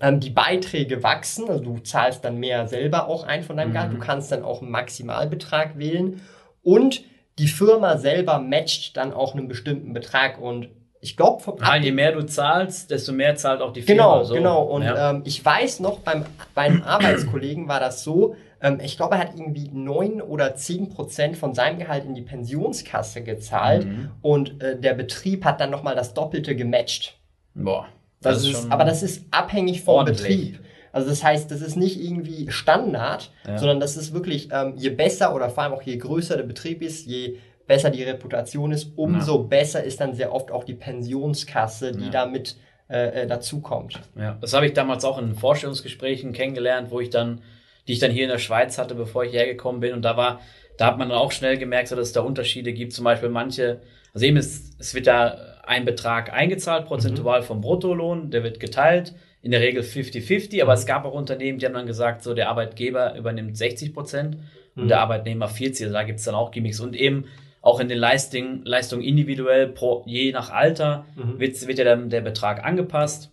ähm, 0.00 0.18
die 0.18 0.30
Beiträge 0.30 1.04
wachsen, 1.04 1.48
also 1.48 1.62
du 1.62 1.78
zahlst 1.78 2.24
dann 2.24 2.38
mehr 2.38 2.66
selber 2.66 3.06
auch 3.06 3.22
ein 3.22 3.44
von 3.44 3.58
deinem 3.58 3.68
mhm. 3.68 3.74
Gehalt, 3.74 3.92
du 3.92 3.98
kannst 4.00 4.32
dann 4.32 4.42
auch 4.42 4.60
einen 4.60 4.72
Maximalbetrag 4.72 5.78
wählen 5.78 6.20
und 6.64 7.04
die 7.38 7.46
Firma 7.46 7.96
selber 7.96 8.40
matcht 8.40 8.96
dann 8.96 9.12
auch 9.12 9.36
einen 9.36 9.46
bestimmten 9.46 9.92
Betrag 9.92 10.40
und 10.40 10.66
ich 11.06 11.16
glaube, 11.16 11.56
ah, 11.60 11.76
je 11.76 11.92
mehr 11.92 12.10
du 12.10 12.26
zahlst, 12.26 12.90
desto 12.90 13.12
mehr 13.12 13.36
zahlt 13.36 13.62
auch 13.62 13.72
die 13.72 13.82
Firma. 13.82 14.02
Genau, 14.02 14.24
so. 14.24 14.34
genau. 14.34 14.62
Und 14.64 14.82
ja. 14.82 15.10
ähm, 15.10 15.22
ich 15.24 15.44
weiß 15.44 15.78
noch, 15.78 16.00
beim, 16.00 16.24
bei 16.52 16.62
einem 16.62 16.82
Arbeitskollegen 16.84 17.68
war 17.68 17.78
das 17.78 18.02
so, 18.02 18.34
ähm, 18.60 18.80
ich 18.82 18.96
glaube, 18.96 19.14
er 19.14 19.20
hat 19.20 19.34
irgendwie 19.36 19.70
neun 19.72 20.20
oder 20.20 20.56
zehn 20.56 20.88
Prozent 20.88 21.36
von 21.36 21.54
seinem 21.54 21.78
Gehalt 21.78 22.04
in 22.06 22.16
die 22.16 22.22
Pensionskasse 22.22 23.22
gezahlt 23.22 23.86
mhm. 23.86 24.10
und 24.20 24.60
äh, 24.60 24.76
der 24.76 24.94
Betrieb 24.94 25.44
hat 25.44 25.60
dann 25.60 25.70
nochmal 25.70 25.94
das 25.94 26.12
Doppelte 26.12 26.56
gematcht. 26.56 27.16
Boah. 27.54 27.86
Das, 28.20 28.42
das 28.42 28.50
ist, 28.50 28.72
aber 28.72 28.84
das 28.84 29.04
ist 29.04 29.26
abhängig 29.30 29.82
vom 29.82 29.94
ordentlich. 29.94 30.52
Betrieb. 30.52 30.60
Also 30.90 31.08
das 31.08 31.22
heißt, 31.22 31.50
das 31.52 31.60
ist 31.60 31.76
nicht 31.76 32.02
irgendwie 32.02 32.50
Standard, 32.50 33.30
ja. 33.46 33.58
sondern 33.58 33.78
das 33.78 33.96
ist 33.96 34.12
wirklich, 34.12 34.48
ähm, 34.50 34.74
je 34.76 34.90
besser 34.90 35.34
oder 35.36 35.50
vor 35.50 35.62
allem 35.62 35.72
auch 35.72 35.82
je 35.82 35.98
größer 35.98 36.36
der 36.36 36.44
Betrieb 36.44 36.82
ist, 36.82 37.06
je 37.06 37.36
besser 37.66 37.90
die 37.90 38.02
Reputation 38.02 38.72
ist, 38.72 38.92
umso 38.96 39.38
ja. 39.38 39.42
besser 39.42 39.82
ist 39.82 40.00
dann 40.00 40.14
sehr 40.14 40.32
oft 40.32 40.50
auch 40.50 40.64
die 40.64 40.74
Pensionskasse, 40.74 41.92
die 41.92 42.04
ja. 42.04 42.10
damit 42.10 42.56
äh, 42.88 43.22
äh, 43.22 43.26
dazukommt. 43.26 44.00
Ja, 44.16 44.38
das 44.40 44.54
habe 44.54 44.66
ich 44.66 44.72
damals 44.72 45.04
auch 45.04 45.18
in 45.18 45.34
Vorstellungsgesprächen 45.34 46.32
kennengelernt, 46.32 46.90
wo 46.90 47.00
ich 47.00 47.10
dann, 47.10 47.40
die 47.88 47.94
ich 47.94 47.98
dann 47.98 48.12
hier 48.12 48.24
in 48.24 48.30
der 48.30 48.38
Schweiz 48.38 48.78
hatte, 48.78 48.94
bevor 48.94 49.24
ich 49.24 49.32
hergekommen 49.32 49.80
bin. 49.80 49.92
Und 49.92 50.02
da 50.02 50.16
war, 50.16 50.40
da 50.78 50.86
hat 50.86 50.98
man 50.98 51.08
dann 51.08 51.18
auch 51.18 51.32
schnell 51.32 51.58
gemerkt, 51.58 51.90
dass 51.90 51.98
es 51.98 52.12
da 52.12 52.20
Unterschiede 52.20 52.72
gibt. 52.72 52.92
Zum 52.92 53.04
Beispiel 53.04 53.28
manche, 53.28 53.80
also 54.14 54.24
eben 54.24 54.36
es, 54.36 54.76
es 54.78 54.94
wird 54.94 55.08
da 55.08 55.36
ein 55.66 55.84
Betrag 55.84 56.32
eingezahlt, 56.32 56.86
prozentual 56.86 57.40
mhm. 57.40 57.44
vom 57.44 57.60
Bruttolohn, 57.60 58.30
der 58.30 58.44
wird 58.44 58.60
geteilt, 58.60 59.14
in 59.42 59.50
der 59.50 59.60
Regel 59.60 59.82
50-50, 59.82 60.62
aber 60.62 60.72
es 60.72 60.86
gab 60.86 61.04
auch 61.04 61.12
Unternehmen, 61.12 61.58
die 61.58 61.66
haben 61.66 61.74
dann 61.74 61.86
gesagt, 61.86 62.22
so 62.22 62.34
der 62.34 62.48
Arbeitgeber 62.48 63.16
übernimmt 63.16 63.56
60 63.56 63.94
Prozent 63.94 64.38
und 64.76 64.84
mhm. 64.84 64.88
der 64.88 65.00
Arbeitnehmer 65.00 65.48
40, 65.48 65.86
also 65.86 65.94
da 65.94 66.02
gibt's 66.04 66.24
dann 66.24 66.34
auch 66.34 66.50
Gimmicks 66.50 66.80
und 66.80 66.96
eben 66.96 67.26
auch 67.66 67.80
in 67.80 67.88
den 67.88 67.98
Leistungen, 67.98 68.64
Leistungen 68.64 69.02
individuell, 69.02 69.68
pro, 69.68 70.02
je 70.06 70.32
nach 70.32 70.50
Alter, 70.50 71.04
mhm. 71.16 71.38
wird, 71.38 71.66
wird 71.66 71.78
ja 71.78 71.84
dann 71.84 72.10
der 72.10 72.20
Betrag 72.20 72.64
angepasst 72.64 73.30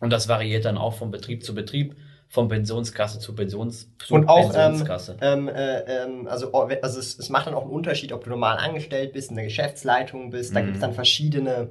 und 0.00 0.10
das 0.10 0.28
variiert 0.28 0.64
dann 0.64 0.76
auch 0.76 0.94
von 0.94 1.10
Betrieb 1.10 1.44
zu 1.44 1.54
Betrieb 1.54 1.96
von 2.28 2.48
Pensionskasse 2.48 3.20
zu, 3.20 3.36
Pensions 3.36 3.88
zu 4.04 4.14
und 4.14 4.28
auch, 4.28 4.46
ähm, 4.46 4.52
Pensionskasse. 4.52 5.16
Ähm, 5.20 5.46
äh, 5.46 5.78
ähm, 5.82 6.26
also 6.26 6.52
also 6.52 6.98
es, 6.98 7.16
es, 7.18 7.28
macht 7.28 7.46
dann 7.46 7.54
auch 7.54 7.62
einen 7.62 7.70
Unterschied, 7.70 8.12
ob 8.12 8.24
du 8.24 8.30
normal 8.30 8.58
angestellt 8.58 9.12
bist, 9.12 9.30
in 9.30 9.36
der 9.36 9.44
Geschäftsleitung 9.44 10.30
bist. 10.30 10.54
Da 10.54 10.60
mhm. 10.60 10.64
gibt 10.64 10.76
es 10.76 10.80
dann 10.80 10.92
verschiedene 10.92 11.68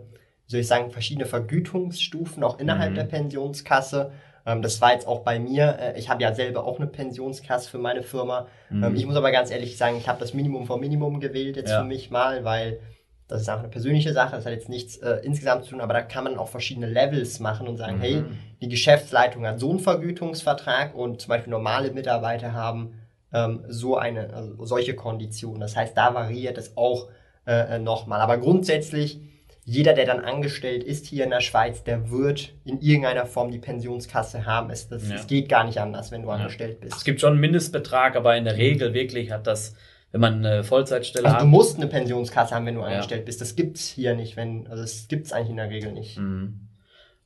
wie 0.47 0.51
soll 0.51 0.59
ich 0.59 0.67
sagen, 0.67 0.91
verschiedene 0.91 1.25
Vergütungsstufen 1.25 2.43
auch 2.43 2.59
innerhalb 2.59 2.91
Mhm. 2.91 2.95
der 2.95 3.03
Pensionskasse. 3.05 4.11
Ähm, 4.45 4.61
das 4.61 4.79
war 4.81 4.93
jetzt 4.93 5.07
auch 5.07 5.21
bei 5.21 5.39
mir. 5.39 5.77
Äh, 5.79 5.99
ich 5.99 6.09
habe 6.09 6.21
ja 6.21 6.33
selber 6.33 6.65
auch 6.65 6.77
eine 6.77 6.87
Pensionskasse 6.87 7.69
für 7.69 7.77
meine 7.77 8.03
Firma. 8.03 8.47
Mhm. 8.69 8.83
Ähm, 8.83 8.95
ich 8.95 9.05
muss 9.05 9.15
aber 9.15 9.31
ganz 9.31 9.51
ehrlich 9.51 9.77
sagen, 9.77 9.97
ich 9.97 10.07
habe 10.07 10.19
das 10.19 10.33
Minimum 10.33 10.65
vom 10.65 10.79
Minimum 10.79 11.19
gewählt 11.19 11.55
jetzt 11.57 11.71
Ja. 11.71 11.79
für 11.79 11.85
mich 11.87 12.11
mal, 12.11 12.43
weil 12.43 12.79
das 13.27 13.41
ist 13.41 13.49
auch 13.49 13.57
eine 13.59 13.69
persönliche 13.69 14.13
Sache. 14.13 14.35
Das 14.35 14.45
hat 14.45 14.53
jetzt 14.53 14.69
nichts 14.69 14.97
äh, 14.97 15.19
insgesamt 15.23 15.63
zu 15.63 15.71
tun, 15.71 15.81
aber 15.81 15.93
da 15.93 16.01
kann 16.01 16.23
man 16.25 16.37
auch 16.37 16.47
verschiedene 16.47 16.85
Levels 16.87 17.39
machen 17.39 17.67
und 17.67 17.77
sagen, 17.77 17.97
Mhm. 17.97 18.01
hey, 18.01 18.23
die 18.61 18.69
Geschäftsleitung 18.69 19.45
hat 19.47 19.59
so 19.59 19.69
einen 19.71 19.79
Vergütungsvertrag 19.79 20.93
und 20.95 21.21
zum 21.21 21.29
Beispiel 21.29 21.51
normale 21.51 21.91
Mitarbeiter 21.91 22.53
haben 22.53 22.99
ähm, 23.33 23.65
so 23.67 23.97
eine, 23.97 24.31
also 24.33 24.65
solche 24.65 24.95
Konditionen. 24.95 25.59
Das 25.59 25.75
heißt, 25.75 25.97
da 25.97 26.13
variiert 26.13 26.57
es 26.57 26.77
auch 26.77 27.09
äh, 27.47 27.79
nochmal. 27.79 28.21
Aber 28.21 28.37
grundsätzlich, 28.37 29.19
jeder, 29.67 29.93
der 29.93 30.05
dann 30.05 30.19
angestellt 30.19 30.83
ist 30.83 31.07
hier 31.07 31.23
in 31.23 31.31
der 31.31 31.41
Schweiz, 31.41 31.83
der 31.83 32.11
wird 32.11 32.53
in 32.65 32.79
irgendeiner 32.81 33.25
Form 33.25 33.49
die 33.51 33.57
Pensionskasse 33.57 34.45
haben. 34.45 34.69
Es, 34.69 34.87
das, 34.89 35.09
Ja. 35.09 35.15
es 35.15 35.25
geht 35.27 35.49
gar 35.49 35.63
nicht 35.63 35.79
anders, 35.79 36.11
wenn 36.11 36.21
du 36.21 36.27
Ja. 36.29 36.35
angestellt 36.35 36.77
Es 36.81 36.89
bist. 36.93 37.05
gibt 37.05 37.19
schon 37.19 37.31
einen 37.33 37.41
Mindestbetrag, 37.41 38.15
aber 38.15 38.37
in 38.37 38.45
der 38.45 38.57
Regel 38.57 38.93
wirklich 38.93 39.31
hat 39.31 39.47
das, 39.47 39.75
wenn 40.11 40.21
man 40.21 40.45
eine 40.45 40.63
Vollzeitstelle 40.63 41.25
Also 41.25 41.37
du 41.37 41.41
hat. 41.43 41.49
musst 41.49 41.77
eine 41.77 41.87
Pensionskasse 41.87 42.53
haben, 42.53 42.65
wenn 42.67 42.75
du 42.75 42.81
Ja. 42.81 42.87
angestellt 42.87 43.25
bist. 43.25 43.41
Das 43.41 43.55
gibt's 43.55 43.87
hier 43.89 44.13
nicht, 44.15 44.37
wenn, 44.37 44.67
also 44.67 44.83
das 44.83 45.07
gibt's 45.07 45.33
eigentlich 45.33 45.49
in 45.49 45.57
der 45.57 45.69
Regel 45.71 45.91
nicht. 45.93 46.17
Mhm. 46.19 46.59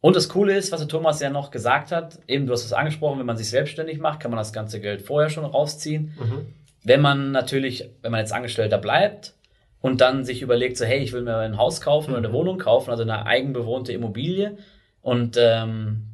Und 0.02 0.16
das 0.16 0.30
Coole 0.30 0.56
ist, 0.56 0.72
was 0.72 0.80
der 0.80 0.88
Thomas 0.88 1.20
ja 1.20 1.30
noch 1.30 1.52
gesagt 1.52 1.92
hat, 1.92 2.20
eben 2.26 2.46
du 2.48 2.54
hast 2.54 2.64
es 2.64 2.72
angesprochen, 2.72 3.20
wenn 3.20 3.26
man 3.26 3.36
sich 3.36 3.50
selbstständig 3.50 4.00
macht, 4.00 4.22
kann 4.22 4.32
man 4.32 4.38
das 4.38 4.54
ganze 4.54 4.80
Geld 4.80 5.02
vorher 5.02 5.30
schon 5.30 5.44
rausziehen. 5.44 6.14
Mhm. 6.18 6.54
Wenn 6.86 7.02
man 7.02 7.32
natürlich, 7.34 7.90
wenn 8.02 8.12
man 8.14 8.22
jetzt 8.22 8.32
Angestellter 8.32 8.78
bleibt 8.78 9.34
und 9.82 10.02
dann 10.02 10.26
sich 10.26 10.42
überlegt, 10.42 10.78
so 10.78 10.86
hey, 10.86 11.00
ich 11.00 11.14
will 11.14 11.22
mir 11.22 11.38
ein 11.38 11.58
Haus 11.58 11.82
kaufen 11.82 12.12
oder 12.12 12.20
eine 12.20 12.30
Mhm. 12.30 12.34
Wohnung 12.34 12.58
kaufen, 12.58 12.92
also 12.92 13.04
eine 13.04 13.26
eigenbewohnte 13.26 13.94
Immobilie 13.94 14.58
und 15.02 15.38
ähm, 15.40 16.06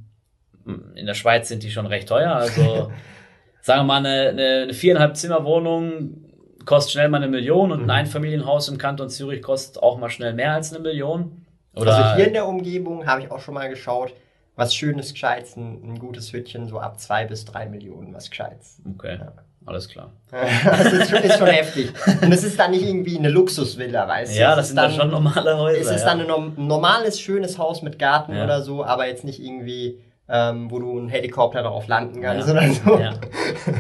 in 0.95 1.05
der 1.05 1.13
Schweiz 1.13 1.48
sind 1.48 1.63
die 1.63 1.72
schon 1.72 1.86
recht 1.86 2.07
teuer, 2.10 2.34
also 2.36 2.91
sagen 3.62 3.81
wir 3.81 3.84
mal 3.86 4.05
eine, 4.05 4.29
eine, 4.29 4.74
viereinhalb 4.74 5.15
Zimmer 5.17 5.43
Wohnung 5.45 6.22
kostet 6.65 6.93
schnell 6.93 7.10
mal 7.10 7.17
eine 7.17 7.27
Million 7.27 7.72
und 7.72 7.79
ein 7.81 7.84
Mhm. 7.86 7.89
Einfamilienhaus 7.91 8.69
im 8.69 8.77
Kanton 8.77 9.10
Zürich 9.10 9.41
kostet 9.41 9.81
auch 9.84 9.98
mal 10.00 10.10
schnell 10.10 10.34
mehr 10.34 10.53
als 10.53 10.74
eine 10.74 10.81
Million. 10.81 11.45
Oder 11.75 11.95
also 11.95 12.15
hier 12.15 12.27
in 12.27 12.34
der 12.34 12.48
Umgebung 12.48 13.05
habe 13.05 13.22
ich 13.22 13.29
auch 13.31 13.39
schon 13.39 13.53
mal 13.53 13.69
geschaut, 13.69 14.13
was 14.55 14.74
Schönes, 14.74 15.13
Gescheites, 15.13 15.55
ein, 15.57 15.93
ein 15.93 16.00
gutes 16.00 16.31
Hütchen, 16.34 16.67
so 16.67 16.79
ab 16.79 17.00
zwei 17.00 17.25
bis 17.25 17.45
drei 17.45 17.67
Millionen, 17.67 18.13
was 18.13 18.29
Gescheites. 18.29 18.81
Okay, 18.95 19.17
Ja. 19.19 19.34
Alles 19.65 19.88
klar. 19.89 20.12
das 20.31 20.93
ist 20.93 21.38
schon, 21.38 21.48
heftig. 21.48 21.91
Und 22.22 22.31
es 22.31 22.43
ist 22.43 22.60
dann 22.60 22.72
nicht 22.72 22.84
irgendwie 22.84 23.17
eine 23.17 23.29
Luxusvilla, 23.29 24.07
weißt 24.07 24.36
du? 24.36 24.39
Ja, 24.39 24.55
das 24.55 24.65
ist 24.65 24.67
sind 24.69 24.77
dann 24.77 24.91
schon 24.93 25.10
normale 25.12 25.57
Häuser. 25.57 25.79
Es 25.79 25.89
ist 25.91 26.01
ja. 26.01 26.07
dann 26.10 26.22
ein 26.22 26.27
norm- 26.27 26.53
normales, 26.57 27.19
schönes 27.19 27.57
Haus 27.57 27.81
mit 27.81 27.98
Garten 28.00 28.36
Ja. 28.36 28.43
oder 28.43 28.62
so, 28.62 28.84
aber 28.86 29.07
jetzt 29.07 29.24
nicht 29.24 29.39
irgendwie, 29.41 30.00
ähm, 30.29 30.69
wo 30.69 30.79
du 30.79 30.98
einen 31.00 31.10
Helikopter 31.10 31.63
darauf 31.63 31.88
landen 31.88 32.22
kannst 32.22 32.48
Ja. 32.48 32.53
oder 32.53 32.72
so. 32.72 33.00
Ja. 33.00 33.13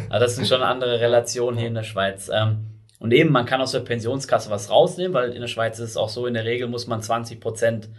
Aber 0.09 0.19
das 0.19 0.35
sind 0.35 0.47
schon 0.47 0.61
andere 0.63 0.99
Relationen 0.99 1.57
hier 1.57 1.67
in 1.67 1.75
der 1.75 1.83
Schweiz. 1.83 2.29
Ähm, 2.33 2.67
Und 2.99 3.11
eben, 3.13 3.31
man 3.31 3.45
kann 3.45 3.61
aus 3.61 3.71
der 3.73 3.81
Pensionskasse 3.81 4.49
was 4.49 4.69
rausnehmen, 4.71 5.13
weil 5.13 5.31
in 5.33 5.41
der 5.41 5.47
Schweiz 5.49 5.77
ist 5.79 5.89
es 5.91 5.97
auch 5.97 6.09
so, 6.09 6.25
in 6.27 6.33
der 6.33 6.45
Regel 6.45 6.67
muss 6.67 6.87
man 6.87 7.01
20 7.01 7.39
Prozent 7.39 7.89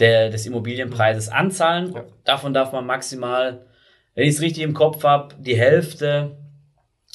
der, 0.00 0.30
des 0.30 0.44
Immobilienpreises 0.46 1.28
anzahlen. 1.28 1.94
Davon 2.24 2.52
darf 2.52 2.72
man 2.72 2.84
maximal, 2.84 3.60
wenn 4.14 4.24
ich 4.26 4.34
es 4.34 4.40
richtig 4.42 4.62
im 4.64 4.74
Kopf 4.74 5.04
habe, 5.04 5.34
die 5.38 5.56
Hälfte, 5.56 6.32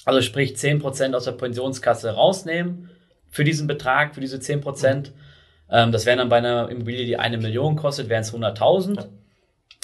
also 0.07 0.21
sprich 0.21 0.55
10 0.55 0.79
Prozent 0.79 1.15
aus 1.15 1.25
der 1.25 1.33
Pensionskasse 1.33 2.11
rausnehmen 2.11 2.89
für 3.29 3.43
diesen 3.43 3.67
Betrag, 3.67 4.15
für 4.15 4.21
diese 4.21 4.39
10 4.39 4.61
Prozent. 4.61 5.11
Ähm, 5.69 5.91
das 5.91 6.05
wären 6.05 6.19
dann 6.19 6.29
bei 6.29 6.37
einer 6.37 6.69
Immobilie, 6.69 7.05
die 7.05 7.17
eine 7.17 7.37
Million 7.37 7.75
kostet, 7.75 8.07
wären 8.07 8.21
es 8.21 8.33
100.000. 8.33 8.95
Ja. 8.95 9.05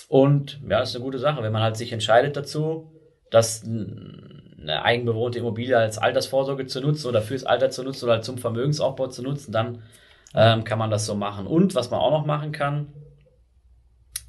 Und 0.08 0.62
ja, 0.62 0.80
das 0.80 0.92
ist 0.92 0.96
eine 0.96 1.04
gute 1.04 1.20
Sache, 1.20 1.44
wenn 1.44 1.52
man 1.52 1.62
halt 1.62 1.76
sich 1.76 1.92
entscheidet 1.92 2.38
dazu, 2.38 2.90
dass 3.32 3.66
eine 3.66 4.86
eigenbewohnte 4.86 5.40
Immobilie 5.40 5.78
als 5.78 5.98
Altersvorsorge 5.98 6.68
zu 6.68 6.80
nutzen 6.80 7.10
oder 7.10 7.22
fürs 7.22 7.44
Alter 7.44 7.70
zu 7.70 7.84
nutzen 7.84 8.06
oder 8.06 8.22
zum 8.22 8.38
Vermögensaufbau 8.38 9.08
zu 9.08 9.24
nutzen, 9.24 9.52
dann 9.52 9.84
ähm, 10.34 10.64
kann 10.64 10.80
man 10.80 10.90
das 10.90 11.06
so 11.06 11.16
machen. 11.16 11.48
Und 11.48 11.76
was 11.76 11.92
man 11.92 12.00
auch 12.00 12.12
noch 12.12 12.26
machen 12.26 12.54
kann, 12.54 12.88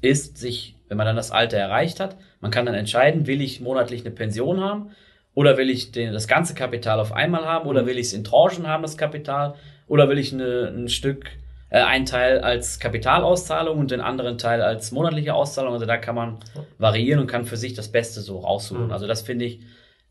ist 0.01 0.37
sich, 0.39 0.75
wenn 0.89 0.97
man 0.97 1.07
dann 1.07 1.15
das 1.15 1.31
Alter 1.31 1.55
erreicht 1.55 2.01
hat, 2.01 2.17
man 2.41 2.51
kann 2.51 2.65
dann 2.65 2.75
entscheiden, 2.75 3.27
will 3.27 3.39
ich 3.39 3.61
monatlich 3.61 4.01
eine 4.01 4.13
Pension 4.13 4.59
haben 4.59 4.91
oder 5.35 5.57
will 5.57 5.69
ich 5.69 5.91
den, 5.91 6.13
das 6.13 6.27
ganze 6.27 6.55
Kapital 6.55 6.99
auf 6.99 7.11
einmal 7.11 7.45
haben 7.45 7.67
oder 7.67 7.85
will 7.85 7.99
ich 7.99 8.07
es 8.07 8.13
in 8.13 8.23
Tranchen 8.23 8.65
haben, 8.65 8.81
das 8.81 8.97
Kapital, 8.97 9.53
oder 9.87 10.09
will 10.09 10.17
ich 10.17 10.33
eine, 10.33 10.69
ein 10.69 10.87
Stück, 10.89 11.29
äh, 11.69 11.79
einen 11.79 12.05
Teil 12.05 12.39
als 12.39 12.79
Kapitalauszahlung 12.79 13.77
und 13.77 13.91
den 13.91 14.01
anderen 14.01 14.37
Teil 14.39 14.61
als 14.61 14.91
monatliche 14.91 15.33
Auszahlung. 15.35 15.73
Also 15.73 15.85
da 15.85 15.97
kann 15.97 16.15
man 16.15 16.39
variieren 16.79 17.19
und 17.19 17.27
kann 17.27 17.45
für 17.45 17.57
sich 17.57 17.73
das 17.73 17.91
Beste 17.91 18.21
so 18.21 18.39
raussuchen. 18.39 18.87
Mhm. 18.87 18.91
Also 18.91 19.05
das 19.05 19.21
finde 19.21 19.45
ich, 19.45 19.59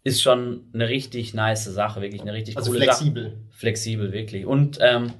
ist 0.05 0.23
schon 0.23 0.67
eine 0.75 0.89
richtig 0.89 1.33
nice 1.33 1.65
Sache, 1.65 2.03
wirklich 2.03 2.21
eine 2.21 2.35
richtig 2.35 2.57
Also 2.57 2.71
coole 2.71 2.85
Sache 2.85 2.99
flexibel. 2.99 3.39
flexibel, 3.51 4.13
wirklich. 4.13 4.45
Und 4.45 4.79
ähm, 4.83 5.13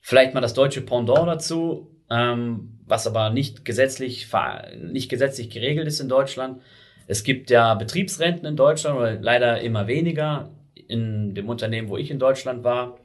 vielleicht 0.00 0.32
mal 0.32 0.40
das 0.40 0.54
deutsche 0.54 0.80
Pendant 0.80 1.28
dazu, 1.28 1.90
ähm, 2.08 2.80
was 2.86 3.06
aber 3.06 3.30
nicht 3.30 3.64
gesetzlich, 3.66 4.28
nicht 4.80 5.10
gesetzlich 5.10 5.50
geregelt 5.50 5.86
ist 5.86 6.00
in 6.00 6.08
Deutschland. 6.08 6.62
Es 7.06 7.22
gibt 7.24 7.50
ja 7.50 7.74
Betriebsrenten 7.74 8.46
in 8.46 8.56
Deutschland, 8.56 8.98
oder 8.98 9.12
leider 9.14 9.60
immer 9.60 9.86
weniger. 9.86 10.50
In 10.88 11.34
dem 11.34 11.48
Unternehmen, 11.48 11.88
wo 11.88 11.96
ich 11.96 12.10
in 12.12 12.20
Deutschland 12.20 12.62
war, 12.62 12.98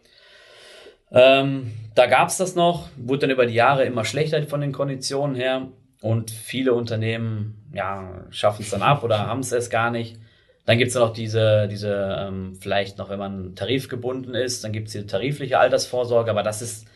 ähm, 1.11 1.71
da 1.95 2.05
gab 2.05 2.29
es 2.29 2.37
das 2.37 2.55
noch, 2.55 2.89
wurde 2.95 3.21
dann 3.21 3.31
über 3.31 3.45
die 3.45 3.53
Jahre 3.53 3.85
immer 3.85 4.05
schlechter 4.05 4.41
von 4.43 4.61
den 4.61 4.71
Konditionen 4.71 5.35
her. 5.35 5.67
Und 6.01 6.31
viele 6.31 6.73
Unternehmen 6.73 7.69
ja, 7.73 8.25
schaffen 8.29 8.63
es 8.63 8.71
dann 8.71 8.81
ab 8.81 9.03
oder 9.03 9.27
haben 9.27 9.41
es 9.41 9.51
erst 9.51 9.71
gar 9.71 9.91
nicht. 9.91 10.17
Dann 10.65 10.77
gibt 10.77 10.89
es 10.89 10.95
noch 10.95 11.11
diese, 11.11 11.67
diese 11.67 12.17
ähm, 12.19 12.55
vielleicht 12.59 12.97
noch, 12.97 13.09
wenn 13.09 13.19
man 13.19 13.55
tarifgebunden 13.55 14.35
ist, 14.35 14.63
dann 14.63 14.71
gibt 14.71 14.87
es 14.87 14.93
diese 14.93 15.07
tarifliche 15.07 15.59
Altersvorsorge, 15.59 16.31
aber 16.31 16.43
das 16.43 16.61
ist, 16.61 16.87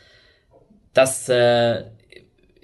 das 0.94 1.28
äh, 1.30 1.84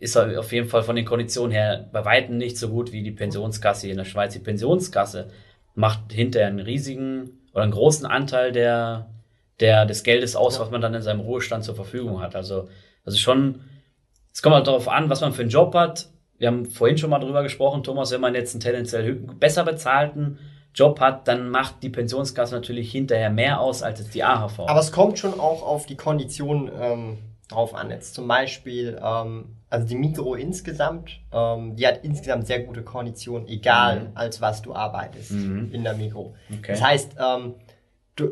ist 0.02 0.18
auf 0.18 0.52
jeden 0.52 0.68
Fall 0.68 0.82
von 0.82 0.96
den 0.96 1.06
Konditionen 1.06 1.52
her 1.52 1.88
bei 1.92 2.04
Weitem 2.04 2.38
nicht 2.38 2.58
so 2.58 2.70
gut 2.70 2.92
wie 2.92 3.04
die 3.04 3.12
Pensionskasse 3.12 3.82
hier 3.82 3.92
in 3.92 4.00
der 4.00 4.06
Schweiz. 4.06 4.34
Die 4.34 4.40
Pensionskasse 4.40 5.30
macht 5.76 6.12
hinterher 6.12 6.48
einen 6.48 6.60
riesigen 6.60 7.40
oder 7.54 7.62
einen 7.64 7.72
großen 7.72 8.08
Anteil 8.08 8.52
der, 8.52 9.12
der, 9.60 9.86
des 9.86 10.02
Geldes 10.02 10.36
aus, 10.36 10.60
was 10.60 10.72
man 10.72 10.82
dann 10.82 10.96
in 10.96 11.04
seinem 11.04 11.20
Ruhestand 11.20 11.64
zur 11.64 11.76
Verfügung 11.76 12.20
hat. 12.20 12.36
Also, 12.36 12.68
also 13.06 13.20
schon, 13.20 13.62
es 14.34 14.42
kommt 14.42 14.56
halt 14.56 14.66
darauf 14.66 14.88
an, 14.88 15.12
was 15.12 15.22
man 15.22 15.34
für 15.34 15.44
einen 15.44 15.52
Job 15.52 15.76
hat. 15.76 16.10
Wir 16.40 16.48
haben 16.48 16.66
vorhin 16.66 16.98
schon 16.98 17.12
mal 17.12 17.20
drüber 17.20 17.44
gesprochen, 17.44 17.84
Thomas, 17.84 18.10
wenn 18.10 18.22
man 18.22 18.34
jetzt 18.34 18.56
einen 18.56 18.62
tendenziell 18.62 19.14
besser 19.14 19.64
bezahlten 19.64 20.40
Job 20.74 21.00
hat, 21.00 21.28
dann 21.28 21.52
macht 21.52 21.84
die 21.84 21.90
Pensionskasse 21.90 22.56
natürlich 22.56 22.92
hinterher 22.92 23.30
mehr 23.30 23.60
aus 23.60 23.84
als 23.84 24.00
jetzt 24.00 24.16
die 24.16 24.24
AHV. 24.24 24.62
Aber 24.62 24.80
es 24.80 24.92
kommt 24.92 25.20
schon 25.20 25.40
auch 25.40 25.62
auf 25.62 25.86
die 25.86 25.96
Kondition 25.96 26.72
ähm, 26.76 27.18
drauf 27.50 27.76
an. 27.76 27.92
Jetzt 27.92 28.16
zum 28.16 28.28
Beispiel, 28.28 29.00
ähm, 29.00 29.58
also 29.72 29.88
die 29.88 29.96
Migro 29.96 30.36
insgesamt, 30.36 31.20
ähm, 31.34 31.76
die 31.76 31.88
hat 31.88 32.04
insgesamt 32.04 32.46
sehr 32.46 32.60
gute 32.60 32.84
Konditionen, 32.84 33.48
egal 33.48 34.02
Mhm. 34.02 34.10
als 34.14 34.40
was 34.42 34.62
du 34.62 34.76
arbeitest 34.76 35.32
Mhm. 35.32 35.72
in 35.74 35.84
der 35.84 35.94
Migro. 35.96 36.36
okay. 36.54 36.74
Das 36.74 36.82
heißt, 36.84 37.16
ähm, 37.20 37.56
du, 38.16 38.32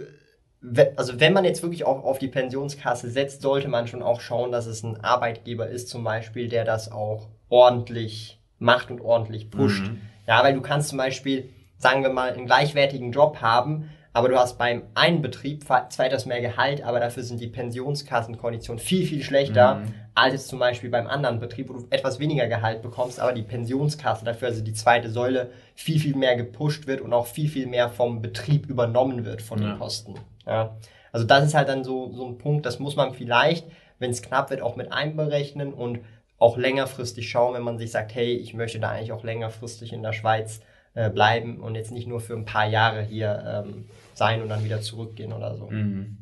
also 0.97 1.19
wenn 1.19 1.31
man 1.33 1.45
jetzt 1.45 1.63
wirklich 1.63 1.85
auch 1.85 2.03
auf 2.03 2.19
die 2.19 2.27
Pensionskasse 2.27 3.09
setzt, 3.09 3.41
sollte 3.41 3.69
man 3.69 3.87
schon 3.87 4.03
auch 4.03 4.19
schauen, 4.21 4.51
dass 4.51 4.65
es 4.67 4.83
ein 4.83 5.01
Arbeitgeber 5.01 5.67
ist, 5.67 5.87
zum 5.89 6.03
Beispiel, 6.03 6.49
der 6.49 6.65
das 6.65 6.91
auch 6.91 7.29
ordentlich 7.47 8.41
macht 8.57 8.91
und 8.91 8.99
ordentlich 9.01 9.49
pusht. 9.49 9.87
Mhm. 9.87 10.01
Ja, 10.27 10.43
weil 10.43 10.53
du 10.53 10.61
kannst 10.61 10.89
zum 10.89 10.97
Beispiel, 10.97 11.49
sagen 11.77 12.03
wir 12.03 12.09
mal, 12.09 12.33
einen 12.33 12.45
gleichwertigen 12.45 13.11
Job 13.13 13.37
haben, 13.41 13.89
aber 14.13 14.29
du 14.29 14.37
hast 14.37 14.57
beim 14.57 14.83
einen 14.95 15.21
Betrieb 15.21 15.63
etwas 15.69 16.25
mehr 16.25 16.41
Gehalt, 16.41 16.81
aber 16.83 16.99
dafür 16.99 17.23
sind 17.23 17.39
die 17.39 17.47
Pensionskassenkonditionen 17.47 18.79
viel, 18.79 19.05
viel 19.05 19.21
schlechter 19.23 19.75
Mhm. 19.75 19.93
als 20.15 20.33
jetzt 20.33 20.47
zum 20.49 20.59
Beispiel 20.59 20.89
beim 20.89 21.07
anderen 21.07 21.39
Betrieb, 21.39 21.69
wo 21.69 21.73
du 21.73 21.87
etwas 21.89 22.19
weniger 22.19 22.47
Gehalt 22.47 22.81
bekommst, 22.81 23.19
aber 23.19 23.33
die 23.33 23.41
Pensionskasse 23.43 24.25
dafür, 24.25 24.49
also 24.49 24.61
die 24.63 24.73
zweite 24.73 25.09
Säule, 25.09 25.51
viel, 25.75 25.99
viel 25.99 26.15
mehr 26.15 26.35
gepusht 26.35 26.87
wird 26.87 27.01
und 27.01 27.13
auch 27.13 27.27
viel, 27.27 27.49
viel 27.49 27.67
mehr 27.67 27.89
vom 27.89 28.21
Betrieb 28.21 28.65
übernommen 28.67 29.25
wird 29.25 29.41
von 29.41 29.61
Ja. 29.61 29.69
den 29.71 29.79
Kosten. 29.79 30.15
Ja. 30.45 30.75
Also 31.11 31.25
das 31.25 31.45
ist 31.45 31.53
halt 31.53 31.69
dann 31.69 31.83
so, 31.83 32.11
so 32.13 32.25
ein 32.27 32.37
Punkt, 32.37 32.65
das 32.65 32.79
muss 32.79 32.95
man 32.95 33.13
vielleicht, 33.13 33.65
wenn 33.99 34.11
es 34.11 34.21
knapp 34.21 34.49
wird, 34.49 34.61
auch 34.61 34.75
mit 34.75 34.91
einberechnen 34.91 35.73
und 35.73 35.99
auch 36.37 36.57
längerfristig 36.57 37.29
schauen, 37.29 37.53
wenn 37.55 37.63
man 37.63 37.77
sich 37.77 37.91
sagt, 37.91 38.15
hey, 38.15 38.33
ich 38.33 38.53
möchte 38.53 38.79
da 38.79 38.89
eigentlich 38.91 39.11
auch 39.11 39.23
längerfristig 39.23 39.91
in 39.93 40.03
der 40.03 40.13
Schweiz 40.13 40.61
äh, 40.99 41.09
bleiben 41.09 41.61
und 41.61 41.75
jetzt 41.75 41.91
nicht 41.91 42.07
nur 42.07 42.19
für 42.19 42.33
ein 42.33 42.43
paar 42.43 42.67
Jahre 42.67 43.01
hier 43.01 43.63
ähm, 43.65 43.85
sein 44.13 44.41
und 44.41 44.49
dann 44.49 44.65
wieder 44.65 44.81
zurückgehen 44.81 45.31
oder 45.31 45.55
so. 45.55 45.67
Mhm. 45.69 46.17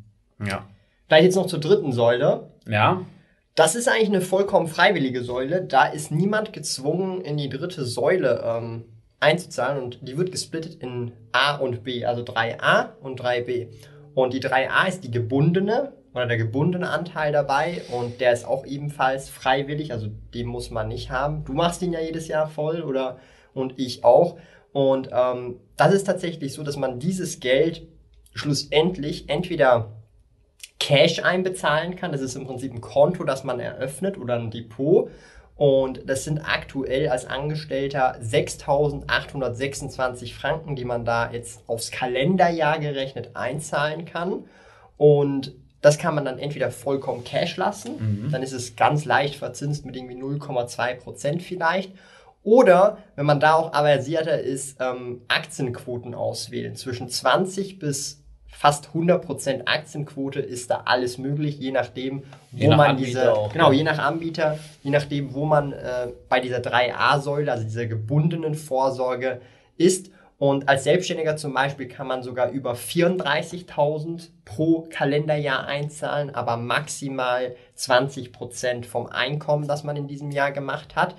Ja. 0.46 0.67
Vielleicht 1.07 1.25
jetzt 1.25 1.36
noch 1.36 1.48
zur 1.48 1.60
dritten 1.60 1.91
Säule. 1.91 2.51
Ja. 2.67 3.01
Das 3.55 3.74
ist 3.74 3.88
eigentlich 3.88 4.10
eine 4.10 4.22
vollkommen 4.22 4.67
freiwillige 4.67 5.24
Säule. 5.24 5.63
Da 5.63 5.88
ist 5.88 6.12
niemand 6.12 6.53
gezwungen, 6.53 7.22
in 7.22 7.38
die 7.38 7.50
dritte 7.50 7.86
Säule 7.86 8.43
ähm, 8.46 8.86
einzuzahlen 9.19 9.84
und 9.84 10.07
die 10.07 10.15
wird 10.15 10.31
gesplittet 10.31 10.75
in 10.75 11.12
A 11.31 11.55
und 11.55 11.84
B, 11.84 12.05
also 12.05 12.22
3a 12.22 12.89
und 13.01 13.19
3b. 13.19 13.69
Und 14.13 14.34
die 14.34 14.41
3a 14.41 14.88
ist 14.88 15.03
die 15.03 15.12
gebundene 15.12 15.93
oder 16.13 16.27
der 16.27 16.38
gebundene 16.38 16.89
Anteil 16.89 17.31
dabei 17.31 17.81
und 17.91 18.22
der 18.22 18.34
ist 18.34 18.46
auch 18.46 18.63
ebenfalls 18.65 19.27
freiwillig, 19.27 19.91
also 19.91 20.07
den 20.36 20.46
muss 20.46 20.69
man 20.69 20.88
nicht 20.88 21.10
haben. 21.10 21.46
Du 21.46 21.53
machst 21.53 21.81
ihn 21.81 21.93
ja 21.93 22.00
jedes 22.00 22.27
Jahr 22.27 22.48
voll 22.48 22.84
oder 22.84 23.17
und 23.55 23.79
ich 23.79 24.03
auch. 24.03 24.38
Und 24.74 25.09
ähm, 25.12 25.59
das 25.75 25.93
ist 25.93 26.05
tatsächlich 26.05 26.53
so, 26.53 26.63
dass 26.63 26.77
man 26.77 27.00
dieses 27.00 27.39
Geld 27.39 27.88
schlussendlich 28.33 29.29
entweder 29.29 29.91
Cash 30.79 31.24
einbezahlen 31.24 31.95
kann. 31.95 32.12
Das 32.12 32.21
ist 32.21 32.36
im 32.36 32.45
Prinzip 32.45 32.74
ein 32.74 32.81
Konto, 32.81 33.24
das 33.24 33.43
man 33.43 33.59
eröffnet 33.59 34.17
oder 34.17 34.36
ein 34.36 34.51
Depot. 34.51 35.09
Und 35.55 36.07
das 36.07 36.24
sind 36.24 36.39
aktuell 36.39 37.09
als 37.09 37.25
Angestellter 37.25 38.19
6.826 38.21 40.36
Franken, 40.36 40.75
die 40.75 40.86
man 40.86 41.03
da 41.03 41.31
jetzt 41.31 41.67
aufs 41.67 41.89
Kalenderjahr 41.89 42.77
gerechnet 42.77 43.36
einzahlen 43.36 44.05
kann. 44.05 44.43
Und 44.97 45.55
das 45.81 45.97
kann 45.97 46.13
man 46.15 46.25
dann 46.25 46.38
entweder 46.38 46.69
vollkommen 46.69 47.24
Cash 47.24 47.57
lassen, 47.57 48.25
mhm. 48.25 48.31
dann 48.31 48.43
ist 48.43 48.51
es 48.51 48.75
ganz 48.75 49.05
leicht 49.05 49.36
verzinst 49.36 49.86
mit 49.86 49.95
irgendwie 49.95 50.15
0,2 50.15 50.95
Prozent 50.95 51.43
vielleicht. 51.43 51.93
Oder 52.44 53.00
wenn 53.15 53.25
man 53.25 53.39
da 53.39 53.56
auch 53.56 53.74
aversierter 53.74 54.39
ist, 54.39 54.77
ähm, 54.79 55.22
Aktienquoten 55.27 56.15
auswählen. 56.15 56.75
Zwischen 56.75 57.10
20 57.10 57.79
bis 57.79 58.24
fast 58.58 58.89
100% 58.89 59.67
Aktienquote 59.67 60.39
ist 60.39 60.72
da 60.72 60.82
alles 60.86 61.20
möglich, 61.20 61.60
je 61.60 61.72
nachdem, 61.72 62.24
wo 62.51 62.58
je 62.58 62.67
nach 62.67 62.77
man 62.77 62.89
Anbieter 62.91 63.08
diese, 63.08 63.34
auch, 63.34 63.53
genau, 63.53 63.72
ja. 63.72 63.77
je 63.77 63.84
nach 63.84 64.00
Anbieter, 64.00 64.58
je 64.82 64.89
nachdem, 64.89 65.34
wo 65.36 65.46
man 65.46 65.74
äh, 65.74 66.08
bei 66.27 66.39
dieser 66.39 66.58
3a-Säule, 66.58 67.51
also 67.51 67.63
dieser 67.63 67.86
gebundenen 67.86 68.56
Vorsorge 68.56 69.41
ist. 69.77 70.10
Und 70.39 70.70
als 70.70 70.84
Selbstständiger 70.86 71.36
zum 71.36 71.53
Beispiel 71.53 71.88
kann 71.88 72.08
man 72.08 72.24
sogar 72.24 72.50
über 72.50 72.74
34.000 72.74 74.29
pro 74.46 74.88
Kalenderjahr 74.89 75.65
einzahlen, 75.65 76.34
aber 76.34 76.58
maximal 76.58 77.56
20% 77.75 78.86
vom 78.86 79.08
Einkommen, 79.08 79.67
das 79.67 79.84
man 79.84 79.96
in 79.98 80.08
diesem 80.08 80.32
Jahr 80.32 80.51
gemacht 80.51 80.96
hat. 80.96 81.15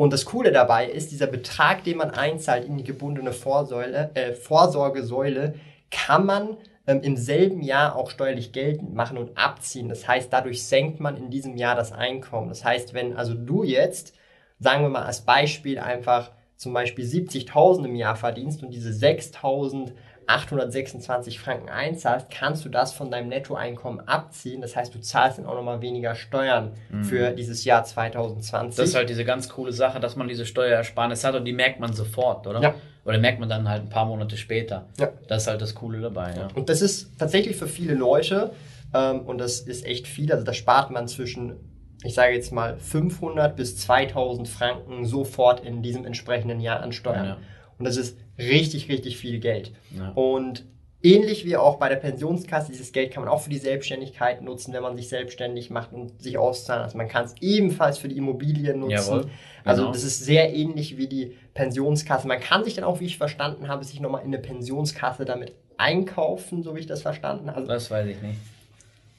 Und 0.00 0.14
das 0.14 0.24
Coole 0.24 0.50
dabei 0.50 0.88
ist, 0.88 1.10
dieser 1.10 1.26
Betrag, 1.26 1.84
den 1.84 1.98
man 1.98 2.12
einzahlt 2.12 2.64
in 2.64 2.78
die 2.78 2.84
gebundene 2.84 3.34
Vorsäule, 3.34 4.10
äh, 4.14 4.32
Vorsorgesäule, 4.32 5.56
kann 5.90 6.24
man 6.24 6.56
ähm, 6.86 7.02
im 7.02 7.18
selben 7.18 7.60
Jahr 7.60 7.96
auch 7.96 8.08
steuerlich 8.08 8.52
geltend 8.52 8.94
machen 8.94 9.18
und 9.18 9.36
abziehen. 9.36 9.90
Das 9.90 10.08
heißt, 10.08 10.32
dadurch 10.32 10.66
senkt 10.66 11.00
man 11.00 11.18
in 11.18 11.28
diesem 11.28 11.54
Jahr 11.58 11.76
das 11.76 11.92
Einkommen. 11.92 12.48
Das 12.48 12.64
heißt, 12.64 12.94
wenn 12.94 13.14
also 13.14 13.34
du 13.34 13.62
jetzt, 13.62 14.14
sagen 14.58 14.84
wir 14.84 14.88
mal 14.88 15.04
als 15.04 15.20
Beispiel 15.20 15.78
einfach 15.78 16.30
zum 16.56 16.72
Beispiel 16.72 17.04
70.000 17.04 17.84
im 17.84 17.94
Jahr 17.94 18.16
verdienst 18.16 18.62
und 18.62 18.70
diese 18.70 18.92
6.000 18.92 19.92
826 20.26 21.38
Franken 21.38 21.68
einzahlst, 21.68 22.30
kannst 22.30 22.64
du 22.64 22.68
das 22.68 22.92
von 22.92 23.10
deinem 23.10 23.28
Nettoeinkommen 23.28 24.06
abziehen. 24.06 24.60
Das 24.60 24.76
heißt, 24.76 24.94
du 24.94 25.00
zahlst 25.00 25.38
dann 25.38 25.46
auch 25.46 25.54
nochmal 25.54 25.80
weniger 25.80 26.14
Steuern 26.14 26.72
mhm. 26.90 27.04
für 27.04 27.30
dieses 27.32 27.64
Jahr 27.64 27.84
2020. 27.84 28.76
Das 28.76 28.88
ist 28.90 28.94
halt 28.94 29.10
diese 29.10 29.24
ganz 29.24 29.48
coole 29.48 29.72
Sache, 29.72 30.00
dass 30.00 30.16
man 30.16 30.28
diese 30.28 30.46
Steuerersparnis 30.46 31.24
hat 31.24 31.34
und 31.34 31.44
die 31.44 31.52
merkt 31.52 31.80
man 31.80 31.92
sofort, 31.92 32.46
oder? 32.46 32.60
Ja. 32.62 32.74
Oder 33.04 33.18
merkt 33.18 33.40
man 33.40 33.48
dann 33.48 33.68
halt 33.68 33.82
ein 33.82 33.88
paar 33.88 34.04
Monate 34.04 34.36
später. 34.36 34.86
Ja. 34.98 35.10
Das 35.26 35.42
ist 35.42 35.48
halt 35.48 35.62
das 35.62 35.74
Coole 35.74 36.00
dabei, 36.00 36.34
ja. 36.36 36.48
Und 36.54 36.68
das 36.68 36.82
ist 36.82 37.18
tatsächlich 37.18 37.56
für 37.56 37.66
viele 37.66 37.94
Leute, 37.94 38.52
ähm, 38.92 39.20
und 39.22 39.38
das 39.38 39.60
ist 39.60 39.86
echt 39.86 40.06
viel, 40.06 40.30
also 40.32 40.44
da 40.44 40.52
spart 40.52 40.90
man 40.90 41.08
zwischen 41.08 41.56
ich 42.02 42.14
sage 42.14 42.34
jetzt 42.34 42.52
mal 42.52 42.78
500 42.78 43.56
bis 43.56 43.76
2000 43.76 44.48
Franken 44.48 45.04
sofort 45.04 45.60
in 45.60 45.82
diesem 45.82 46.04
entsprechenden 46.06 46.60
Jahr 46.60 46.80
an 46.80 46.92
Steuern. 46.92 47.26
Ja. 47.26 47.36
Und 47.80 47.86
das 47.86 47.96
ist 47.96 48.16
richtig, 48.38 48.88
richtig 48.88 49.16
viel 49.16 49.40
Geld. 49.40 49.72
Ja. 49.96 50.10
Und 50.10 50.66
ähnlich 51.02 51.46
wie 51.46 51.56
auch 51.56 51.78
bei 51.78 51.88
der 51.88 51.96
Pensionskasse, 51.96 52.70
dieses 52.70 52.92
Geld 52.92 53.10
kann 53.10 53.24
man 53.24 53.32
auch 53.32 53.40
für 53.40 53.50
die 53.50 53.58
Selbstständigkeit 53.58 54.42
nutzen, 54.42 54.74
wenn 54.74 54.82
man 54.82 54.96
sich 54.96 55.08
selbstständig 55.08 55.70
macht 55.70 55.92
und 55.92 56.22
sich 56.22 56.36
auszahlen. 56.36 56.82
Also 56.82 56.98
man 56.98 57.08
kann 57.08 57.24
es 57.24 57.34
ebenfalls 57.40 57.96
für 57.96 58.08
die 58.08 58.18
Immobilien 58.18 58.80
nutzen. 58.80 58.92
Jawohl, 58.92 59.16
also 59.16 59.22
genau. 59.24 59.30
Also 59.64 59.86
das 59.92 60.04
ist 60.04 60.24
sehr 60.24 60.54
ähnlich 60.54 60.98
wie 60.98 61.08
die 61.08 61.36
Pensionskasse. 61.54 62.28
Man 62.28 62.40
kann 62.40 62.64
sich 62.64 62.74
dann 62.74 62.84
auch, 62.84 63.00
wie 63.00 63.06
ich 63.06 63.16
verstanden 63.16 63.68
habe, 63.68 63.82
sich 63.84 63.98
nochmal 63.98 64.20
in 64.20 64.28
eine 64.28 64.38
Pensionskasse 64.38 65.24
damit 65.24 65.54
einkaufen, 65.78 66.62
so 66.62 66.76
wie 66.76 66.80
ich 66.80 66.86
das 66.86 67.00
verstanden 67.02 67.48
habe. 67.48 67.56
Also, 67.56 67.68
das 67.68 67.90
weiß 67.90 68.06
ich 68.06 68.20
nicht. 68.20 68.38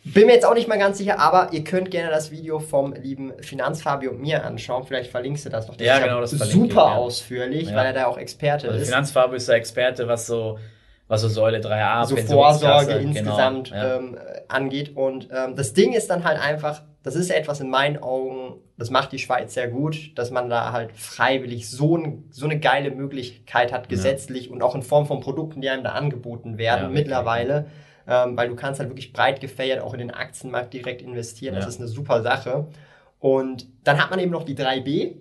Bin 0.03 0.25
mir 0.25 0.33
jetzt 0.33 0.45
auch 0.45 0.55
nicht 0.55 0.67
mal 0.67 0.79
ganz 0.79 0.97
sicher, 0.97 1.19
aber 1.19 1.53
ihr 1.53 1.63
könnt 1.63 1.91
gerne 1.91 2.09
das 2.09 2.31
Video 2.31 2.59
vom 2.59 2.93
lieben 2.93 3.33
Finanzfabio 3.39 4.11
und 4.11 4.19
mir 4.19 4.43
anschauen. 4.43 4.83
Vielleicht 4.83 5.11
verlinkst 5.11 5.45
du 5.45 5.49
das 5.49 5.67
noch. 5.67 5.75
Das 5.75 5.85
ja, 5.85 5.99
genau, 5.99 6.19
das 6.19 6.31
super 6.31 6.65
ich, 6.65 6.73
ja. 6.73 6.95
ausführlich, 6.95 7.69
ja. 7.69 7.75
weil 7.75 7.85
er 7.87 7.93
da 7.93 8.05
auch 8.07 8.17
Experte 8.17 8.67
also 8.67 8.79
ist. 8.79 8.89
Finanzfabio 8.89 9.35
ist 9.35 9.47
der 9.47 9.57
Experte, 9.57 10.07
was 10.07 10.25
so, 10.25 10.57
was 11.07 11.21
so 11.21 11.27
Säule 11.27 11.59
3a, 11.59 12.05
so 12.05 12.15
Vorsorge 12.17 12.97
genau, 12.97 13.09
insgesamt 13.09 13.69
ja. 13.69 13.97
ähm, 13.97 14.17
angeht. 14.47 14.95
Und 14.95 15.27
ähm, 15.31 15.55
das 15.55 15.73
Ding 15.73 15.93
ist 15.93 16.09
dann 16.09 16.23
halt 16.23 16.41
einfach, 16.41 16.81
das 17.03 17.15
ist 17.15 17.29
etwas 17.29 17.59
in 17.59 17.69
meinen 17.69 18.01
Augen, 18.01 18.55
das 18.79 18.89
macht 18.89 19.11
die 19.11 19.19
Schweiz 19.19 19.53
sehr 19.53 19.67
gut, 19.67 20.17
dass 20.17 20.31
man 20.31 20.49
da 20.49 20.71
halt 20.71 20.93
freiwillig 20.93 21.69
so, 21.69 21.95
ein, 21.95 22.23
so 22.31 22.45
eine 22.45 22.59
geile 22.59 22.89
Möglichkeit 22.89 23.71
hat, 23.71 23.87
gesetzlich 23.87 24.49
und 24.49 24.63
auch 24.63 24.73
in 24.73 24.81
Form 24.81 25.05
von 25.05 25.19
Produkten, 25.19 25.61
die 25.61 25.69
einem 25.69 25.83
da 25.83 25.91
angeboten 25.91 26.57
werden 26.57 26.91
mittlerweile. 26.91 27.65
Okay 27.67 27.71
ähm, 28.07 28.37
weil 28.37 28.49
du 28.49 28.55
kannst 28.55 28.79
halt 28.79 28.89
wirklich 28.89 29.13
breit 29.13 29.39
gefächert 29.39 29.81
auch 29.81 29.93
in 29.93 29.99
den 29.99 30.11
Aktienmarkt 30.11 30.73
direkt 30.73 31.01
investieren. 31.01 31.53
Ja. 31.53 31.61
Das 31.61 31.69
ist 31.69 31.79
eine 31.79 31.87
super 31.87 32.21
Sache. 32.21 32.67
Und 33.19 33.67
dann 33.83 34.01
hat 34.01 34.09
man 34.09 34.19
eben 34.19 34.31
noch 34.31 34.43
die 34.43 34.55
3B. 34.55 35.15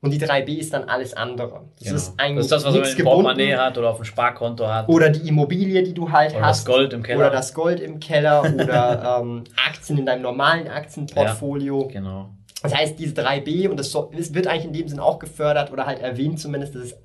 Und 0.00 0.10
die 0.10 0.20
3B 0.20 0.58
ist 0.58 0.74
dann 0.74 0.84
alles 0.84 1.14
andere. 1.14 1.62
Das 1.78 1.84
genau. 1.84 1.96
ist 1.96 2.14
eigentlich 2.18 2.36
das 2.36 2.44
ist 2.44 2.52
das, 2.52 2.64
was 2.64 2.74
man 2.74 2.98
im 2.98 3.04
Portemonnaie 3.04 3.56
hat 3.56 3.78
oder 3.78 3.88
auf 3.88 3.96
dem 3.96 4.04
Sparkonto 4.04 4.68
hat. 4.68 4.86
Oder 4.86 5.08
die 5.08 5.26
Immobilie, 5.26 5.82
die 5.82 5.94
du 5.94 6.12
halt 6.12 6.34
oder 6.34 6.44
hast. 6.44 6.68
Oder 6.68 6.74
das 6.74 6.76
Gold 6.76 6.92
im 6.92 7.02
Keller. 7.02 7.18
Oder 7.20 7.30
das 7.30 7.54
Gold 7.54 7.80
im 7.80 8.00
Keller 8.00 8.42
oder 8.54 9.20
ähm, 9.22 9.44
Aktien 9.66 9.98
in 9.98 10.04
deinem 10.04 10.20
normalen 10.20 10.68
Aktienportfolio. 10.68 11.84
Ja, 11.84 11.88
genau. 11.88 12.28
Das 12.62 12.74
heißt, 12.74 12.98
diese 12.98 13.14
3B, 13.14 13.68
und 13.68 13.78
das 13.78 13.94
wird 13.94 14.46
eigentlich 14.46 14.66
in 14.66 14.72
dem 14.74 14.88
Sinn 14.88 15.00
auch 15.00 15.18
gefördert 15.18 15.72
oder 15.72 15.86
halt 15.86 16.00
erwähnt 16.00 16.38
zumindest, 16.38 16.74
das 16.74 16.84
ist 16.84 16.98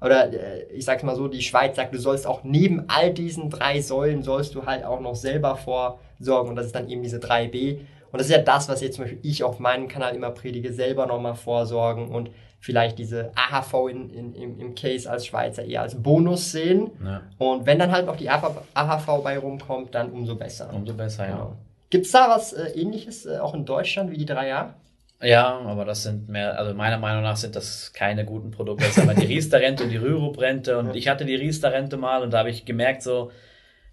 oder 0.00 0.32
äh, 0.32 0.64
ich 0.72 0.84
sag's 0.84 1.02
mal 1.02 1.16
so, 1.16 1.28
die 1.28 1.42
Schweiz 1.42 1.76
sagt, 1.76 1.94
du 1.94 1.98
sollst 1.98 2.26
auch 2.26 2.44
neben 2.44 2.84
all 2.88 3.12
diesen 3.12 3.50
drei 3.50 3.80
Säulen 3.80 4.22
sollst 4.22 4.54
du 4.54 4.66
halt 4.66 4.84
auch 4.84 5.00
noch 5.00 5.14
selber 5.14 5.56
vorsorgen 5.56 6.50
und 6.50 6.56
das 6.56 6.66
ist 6.66 6.74
dann 6.74 6.88
eben 6.88 7.02
diese 7.02 7.18
3b. 7.18 7.78
Und 8.12 8.20
das 8.20 8.28
ist 8.28 8.32
ja 8.32 8.42
das, 8.42 8.68
was 8.68 8.80
jetzt 8.80 8.96
zum 8.96 9.04
Beispiel 9.04 9.20
ich 9.22 9.42
auf 9.42 9.58
meinem 9.58 9.88
Kanal 9.88 10.14
immer 10.14 10.30
predige, 10.30 10.72
selber 10.72 11.06
nochmal 11.06 11.34
vorsorgen 11.34 12.08
und 12.08 12.30
vielleicht 12.60 12.98
diese 12.98 13.30
AHV 13.34 13.88
in, 13.90 14.10
in, 14.10 14.34
im, 14.34 14.60
im 14.60 14.74
Case 14.74 15.10
als 15.10 15.26
Schweizer 15.26 15.64
eher 15.64 15.82
als 15.82 16.00
Bonus 16.02 16.52
sehen. 16.52 16.90
Ja. 17.04 17.22
Und 17.38 17.66
wenn 17.66 17.78
dann 17.78 17.92
halt 17.92 18.06
noch 18.06 18.16
die 18.16 18.28
AHV 18.28 19.22
bei 19.22 19.38
rumkommt, 19.38 19.94
dann 19.94 20.10
umso 20.10 20.34
besser. 20.34 20.70
Umso 20.72 20.94
besser, 20.94 21.26
genau. 21.26 21.38
ja. 21.38 21.56
Gibt 21.90 22.06
es 22.06 22.12
da 22.12 22.28
was 22.28 22.52
äh, 22.52 22.70
ähnliches 22.70 23.26
äh, 23.26 23.38
auch 23.38 23.54
in 23.54 23.64
Deutschland 23.64 24.10
wie 24.10 24.16
die 24.16 24.26
3A? 24.26 24.70
Ja, 25.22 25.60
aber 25.60 25.84
das 25.84 26.02
sind 26.02 26.28
mehr, 26.28 26.58
also 26.58 26.74
meiner 26.74 26.98
Meinung 26.98 27.22
nach 27.22 27.36
sind 27.36 27.56
das 27.56 27.92
keine 27.92 28.24
guten 28.24 28.50
Produkte. 28.50 28.84
Das 28.84 28.98
ist 28.98 29.02
aber 29.02 29.14
die 29.14 29.26
Riester-Rente 29.34 29.84
und 29.84 29.90
die 29.90 29.96
Rürup-Rente. 29.96 30.78
Und 30.78 30.94
ich 30.94 31.08
hatte 31.08 31.24
die 31.24 31.36
Riester-Rente 31.36 31.96
mal 31.96 32.22
und 32.22 32.32
da 32.32 32.38
habe 32.38 32.50
ich 32.50 32.66
gemerkt, 32.66 33.02
so, 33.02 33.30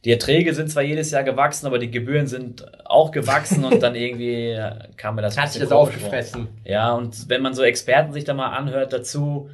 die 0.03 0.11
Erträge 0.11 0.53
sind 0.53 0.69
zwar 0.69 0.83
jedes 0.83 1.11
Jahr 1.11 1.23
gewachsen, 1.23 1.65
aber 1.65 1.79
die 1.79 1.89
Gebühren 1.89 2.27
sind 2.27 2.65
auch 2.85 3.11
gewachsen 3.11 3.63
und 3.63 3.81
dann 3.81 3.95
irgendwie 3.95 4.59
kam 4.97 5.15
mir 5.15 5.21
das. 5.21 5.37
Hat 5.37 5.51
sich 5.51 5.61
das 5.61 5.71
aufgefressen. 5.71 6.49
Ja, 6.65 6.93
und 6.93 7.29
wenn 7.29 7.41
man 7.41 7.53
so 7.53 7.63
Experten 7.63 8.11
sich 8.11 8.25
da 8.25 8.33
mal 8.33 8.49
anhört 8.49 8.91
dazu, 8.91 9.49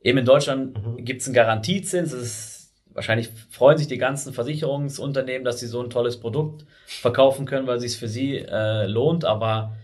eben 0.00 0.18
in 0.18 0.24
Deutschland 0.24 0.82
mhm. 0.82 1.04
gibt 1.04 1.20
es 1.20 1.26
einen 1.26 1.34
Garantiezins, 1.34 2.14
ist, 2.14 2.72
wahrscheinlich 2.94 3.28
freuen 3.50 3.76
sich 3.76 3.88
die 3.88 3.98
ganzen 3.98 4.32
Versicherungsunternehmen, 4.32 5.44
dass 5.44 5.60
sie 5.60 5.66
so 5.66 5.82
ein 5.82 5.90
tolles 5.90 6.18
Produkt 6.18 6.64
verkaufen 6.86 7.44
können, 7.44 7.66
weil 7.66 7.76
es 7.76 7.82
sich 7.82 7.98
für 7.98 8.08
sie 8.08 8.38
äh, 8.38 8.86
lohnt, 8.86 9.26
aber 9.26 9.76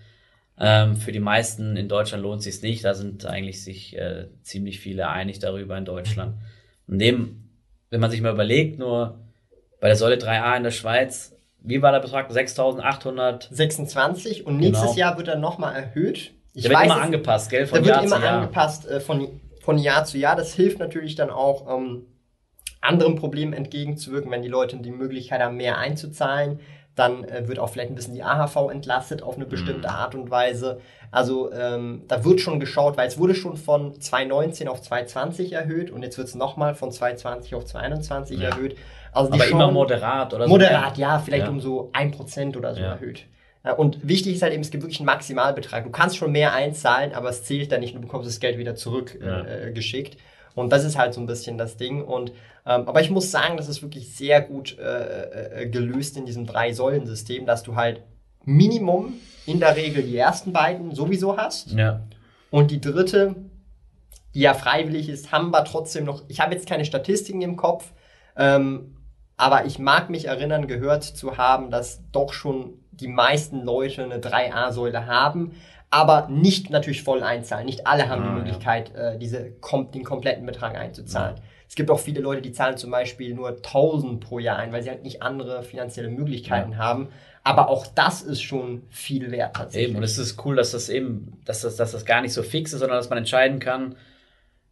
ähm, 0.58 0.96
für 0.96 1.12
die 1.12 1.20
meisten 1.20 1.76
in 1.76 1.88
Deutschland 1.88 2.22
lohnt 2.22 2.42
sich 2.42 2.62
nicht. 2.62 2.84
Da 2.84 2.94
sind 2.94 3.26
eigentlich 3.26 3.62
sich 3.62 3.96
äh, 3.96 4.28
ziemlich 4.42 4.80
viele 4.80 5.08
einig 5.08 5.38
darüber 5.38 5.76
in 5.76 5.84
Deutschland. 5.84 6.34
Und 6.86 6.96
neben, 6.96 7.50
wenn 7.90 8.00
man 8.00 8.10
sich 8.10 8.20
mal 8.20 8.32
überlegt, 8.32 8.78
nur 8.78 9.18
bei 9.80 9.88
der 9.88 9.96
Säule 9.96 10.16
3a 10.16 10.56
in 10.56 10.64
der 10.64 10.70
Schweiz, 10.70 11.36
wie 11.60 11.82
war 11.82 11.92
der 11.92 12.00
Betrag? 12.00 12.30
6.800? 12.30 13.52
26 13.52 14.46
und 14.46 14.56
nächstes 14.58 14.90
genau. 14.90 14.98
Jahr 14.98 15.16
wird 15.18 15.28
er 15.28 15.36
nochmal 15.36 15.74
erhöht. 15.74 16.32
Ich 16.54 16.62
der 16.62 16.70
wird 16.70 16.80
weiß, 16.80 16.86
immer 16.86 17.02
angepasst, 17.02 17.50
gell? 17.50 17.66
Von 17.66 17.82
der 17.82 17.92
Jahr 17.92 18.02
wird 18.02 18.12
immer 18.12 18.24
Jahr. 18.24 18.40
angepasst 18.40 18.88
äh, 18.88 19.00
von, 19.00 19.28
von 19.60 19.78
Jahr 19.78 20.04
zu 20.04 20.16
Jahr. 20.16 20.36
Das 20.36 20.54
hilft 20.54 20.78
natürlich 20.78 21.16
dann 21.16 21.28
auch, 21.28 21.76
ähm, 21.76 22.06
anderen 22.80 23.16
Problemen 23.16 23.52
entgegenzuwirken, 23.52 24.30
wenn 24.30 24.42
die 24.42 24.48
Leute 24.48 24.76
die 24.76 24.90
Möglichkeit 24.90 25.40
haben, 25.40 25.56
mehr 25.56 25.78
einzuzahlen 25.78 26.60
dann 26.96 27.24
äh, 27.24 27.46
wird 27.46 27.58
auch 27.58 27.68
vielleicht 27.68 27.90
ein 27.90 27.94
bisschen 27.94 28.14
die 28.14 28.22
AHV 28.22 28.70
entlastet 28.70 29.22
auf 29.22 29.36
eine 29.36 29.44
bestimmte 29.44 29.88
mhm. 29.88 29.94
Art 29.94 30.14
und 30.14 30.30
Weise. 30.30 30.80
Also 31.12 31.52
ähm, 31.52 32.02
da 32.08 32.24
wird 32.24 32.40
schon 32.40 32.58
geschaut, 32.58 32.96
weil 32.96 33.06
es 33.06 33.18
wurde 33.18 33.34
schon 33.34 33.56
von 33.56 34.00
2019 34.00 34.66
auf 34.66 34.82
2020 34.82 35.52
erhöht 35.52 35.90
und 35.90 36.02
jetzt 36.02 36.18
wird 36.18 36.28
es 36.28 36.34
nochmal 36.34 36.74
von 36.74 36.90
2020 36.90 37.54
auf 37.54 37.66
2021 37.66 38.40
ja. 38.40 38.48
erhöht. 38.48 38.76
Also 39.12 39.32
Aber 39.32 39.46
immer 39.46 39.70
moderat 39.70 40.34
oder 40.34 40.44
so? 40.44 40.50
Moderat, 40.50 40.98
ja, 40.98 41.18
vielleicht 41.18 41.44
ja. 41.44 41.50
um 41.50 41.60
so 41.60 41.90
ein 41.92 42.10
Prozent 42.10 42.56
oder 42.56 42.74
so 42.74 42.80
ja. 42.80 42.92
erhöht. 42.92 43.26
Und 43.76 44.06
wichtig 44.06 44.34
ist 44.34 44.42
halt 44.42 44.52
eben, 44.52 44.62
es 44.62 44.70
gibt 44.70 44.84
wirklich 44.84 45.00
einen 45.00 45.06
Maximalbetrag. 45.06 45.84
Du 45.84 45.90
kannst 45.90 46.16
schon 46.16 46.30
mehr 46.30 46.52
einzahlen, 46.52 47.12
aber 47.12 47.30
es 47.30 47.42
zählt 47.42 47.72
dann 47.72 47.80
nicht, 47.80 47.96
du 47.96 48.00
bekommst 48.00 48.28
das 48.28 48.38
Geld 48.38 48.58
wieder 48.58 48.76
zurückgeschickt. 48.76 50.14
Äh, 50.14 50.18
und 50.56 50.72
das 50.72 50.84
ist 50.84 50.96
halt 50.96 51.12
so 51.14 51.20
ein 51.20 51.26
bisschen 51.26 51.58
das 51.58 51.76
Ding. 51.76 52.02
Und 52.02 52.30
ähm, 52.64 52.88
aber 52.88 53.02
ich 53.02 53.10
muss 53.10 53.30
sagen, 53.30 53.58
das 53.58 53.68
ist 53.68 53.82
wirklich 53.82 54.16
sehr 54.16 54.40
gut 54.40 54.76
äh, 54.78 55.62
äh, 55.62 55.68
gelöst 55.68 56.16
in 56.16 56.24
diesem 56.24 56.46
Drei-Säulen-System, 56.46 57.44
dass 57.44 57.62
du 57.62 57.76
halt 57.76 58.02
Minimum 58.44 59.12
in 59.44 59.60
der 59.60 59.76
Regel 59.76 60.02
die 60.02 60.16
ersten 60.16 60.52
beiden 60.54 60.94
sowieso 60.94 61.36
hast. 61.36 61.72
Ja. 61.72 62.00
Und 62.50 62.70
die 62.70 62.80
dritte, 62.80 63.36
die 64.34 64.40
ja 64.40 64.54
freiwillig 64.54 65.10
ist, 65.10 65.30
haben 65.30 65.50
wir 65.50 65.62
trotzdem 65.64 66.04
noch, 66.04 66.24
ich 66.28 66.40
habe 66.40 66.54
jetzt 66.54 66.66
keine 66.66 66.86
Statistiken 66.86 67.42
im 67.42 67.56
Kopf, 67.56 67.92
ähm, 68.34 68.96
aber 69.36 69.66
ich 69.66 69.78
mag 69.78 70.08
mich 70.08 70.24
erinnern, 70.24 70.66
gehört 70.66 71.04
zu 71.04 71.36
haben, 71.36 71.70
dass 71.70 72.00
doch 72.12 72.32
schon 72.32 72.78
die 72.92 73.08
meisten 73.08 73.62
Leute 73.62 74.04
eine 74.04 74.20
3a-Säule 74.20 75.06
haben, 75.06 75.52
aber 75.90 76.28
nicht 76.28 76.70
natürlich 76.70 77.02
voll 77.02 77.22
einzahlen. 77.22 77.66
Nicht 77.66 77.86
alle 77.86 78.08
haben 78.08 78.22
Ah, 78.22 78.24
die 78.24 78.30
ja. 78.30 78.34
Möglichkeit, 78.38 78.94
äh, 78.94 79.18
diese, 79.18 79.52
kom 79.60 79.90
den 79.90 80.04
kompletten 80.04 80.44
Betrag 80.46 80.76
einzuzahlen. 80.76 81.36
Es 81.68 81.74
gibt 81.74 81.90
auch 81.90 81.98
viele 81.98 82.20
Leute, 82.20 82.42
die 82.42 82.52
zahlen 82.52 82.76
zum 82.76 82.90
Beispiel 82.90 83.34
nur 83.34 83.56
1000 83.56 84.20
pro 84.20 84.38
Jahr 84.38 84.56
ein, 84.56 84.72
weil 84.72 84.82
sie 84.82 84.90
halt 84.90 85.02
nicht 85.02 85.22
andere 85.22 85.62
finanzielle 85.64 86.08
Möglichkeiten 86.08 86.78
haben. 86.78 87.08
Aber 87.42 87.68
auch 87.68 87.86
das 87.86 88.22
ist 88.22 88.42
schon 88.42 88.82
viel 88.90 89.30
wert 89.30 89.56
tatsächlich. 89.56 89.90
Eben, 89.90 89.98
und 89.98 90.04
es 90.04 90.18
ist 90.18 90.44
cool, 90.44 90.56
dass 90.56 90.72
das 90.72 90.88
eben, 90.88 91.40
dass 91.44 91.62
das, 91.62 91.76
dass 91.76 91.92
das 91.92 92.04
gar 92.04 92.20
nicht 92.20 92.32
so 92.32 92.42
fix 92.42 92.72
ist, 92.72 92.80
sondern 92.80 92.98
dass 92.98 93.08
man 93.10 93.18
entscheiden 93.18 93.58
kann, 93.58 93.96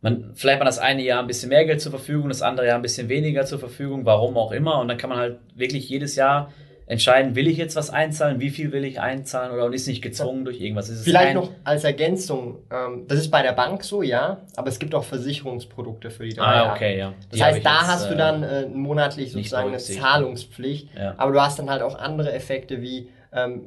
man, 0.02 0.32
vielleicht 0.34 0.58
man 0.58 0.66
das 0.66 0.78
eine 0.78 1.02
Jahr 1.02 1.20
ein 1.20 1.26
bisschen 1.26 1.48
mehr 1.48 1.64
Geld 1.64 1.80
zur 1.80 1.90
Verfügung, 1.90 2.28
das 2.28 2.42
andere 2.42 2.66
Jahr 2.66 2.76
ein 2.76 2.82
bisschen 2.82 3.08
weniger 3.08 3.46
zur 3.46 3.58
Verfügung, 3.58 4.04
warum 4.04 4.36
auch 4.36 4.52
immer. 4.52 4.78
Und 4.80 4.88
dann 4.88 4.98
kann 4.98 5.08
man 5.10 5.18
halt 5.18 5.38
wirklich 5.54 5.88
jedes 5.88 6.14
Jahr 6.14 6.52
entscheiden, 6.86 7.34
will 7.34 7.46
ich 7.48 7.56
jetzt 7.56 7.76
was 7.76 7.88
einzahlen, 7.90 8.40
wie 8.40 8.50
viel 8.50 8.70
will 8.72 8.84
ich 8.84 9.00
einzahlen 9.00 9.52
oder 9.52 9.64
und 9.64 9.72
ist 9.72 9.86
nicht 9.88 10.02
gezwungen 10.02 10.44
durch 10.44 10.60
irgendwas. 10.60 10.90
Vielleicht 11.02 11.34
noch 11.34 11.50
als 11.64 11.84
Ergänzung, 11.84 12.58
ähm, 12.70 13.06
das 13.08 13.18
ist 13.18 13.30
bei 13.30 13.42
der 13.42 13.52
Bank 13.52 13.82
so, 13.84 14.02
ja, 14.02 14.42
aber 14.56 14.68
es 14.68 14.78
gibt 14.78 14.94
auch 14.94 15.04
Versicherungsprodukte 15.04 16.10
für 16.10 16.24
die 16.24 16.34
drei 16.34 16.44
Ah, 16.44 16.72
okay, 16.74 16.98
ja. 16.98 17.14
Das 17.30 17.38
Die 17.38 17.42
hab 17.44 17.52
heißt, 17.52 17.64
da 17.66 17.78
jetzt, 17.78 17.86
hast 17.88 18.10
du 18.10 18.14
äh, 18.14 18.18
dann 18.18 18.42
äh, 18.42 18.66
monatlich 18.66 19.32
sozusagen 19.32 19.68
eine. 19.68 19.78
Zahlungspflicht, 19.78 20.88
Ja. 20.96 21.14
aber 21.16 21.32
du 21.32 21.40
hast 21.40 21.58
dann 21.58 21.70
halt 21.70 21.82
auch 21.82 21.98
andere 21.98 22.32
Effekte 22.32 22.82
wie, 22.82 23.08
ähm, 23.32 23.62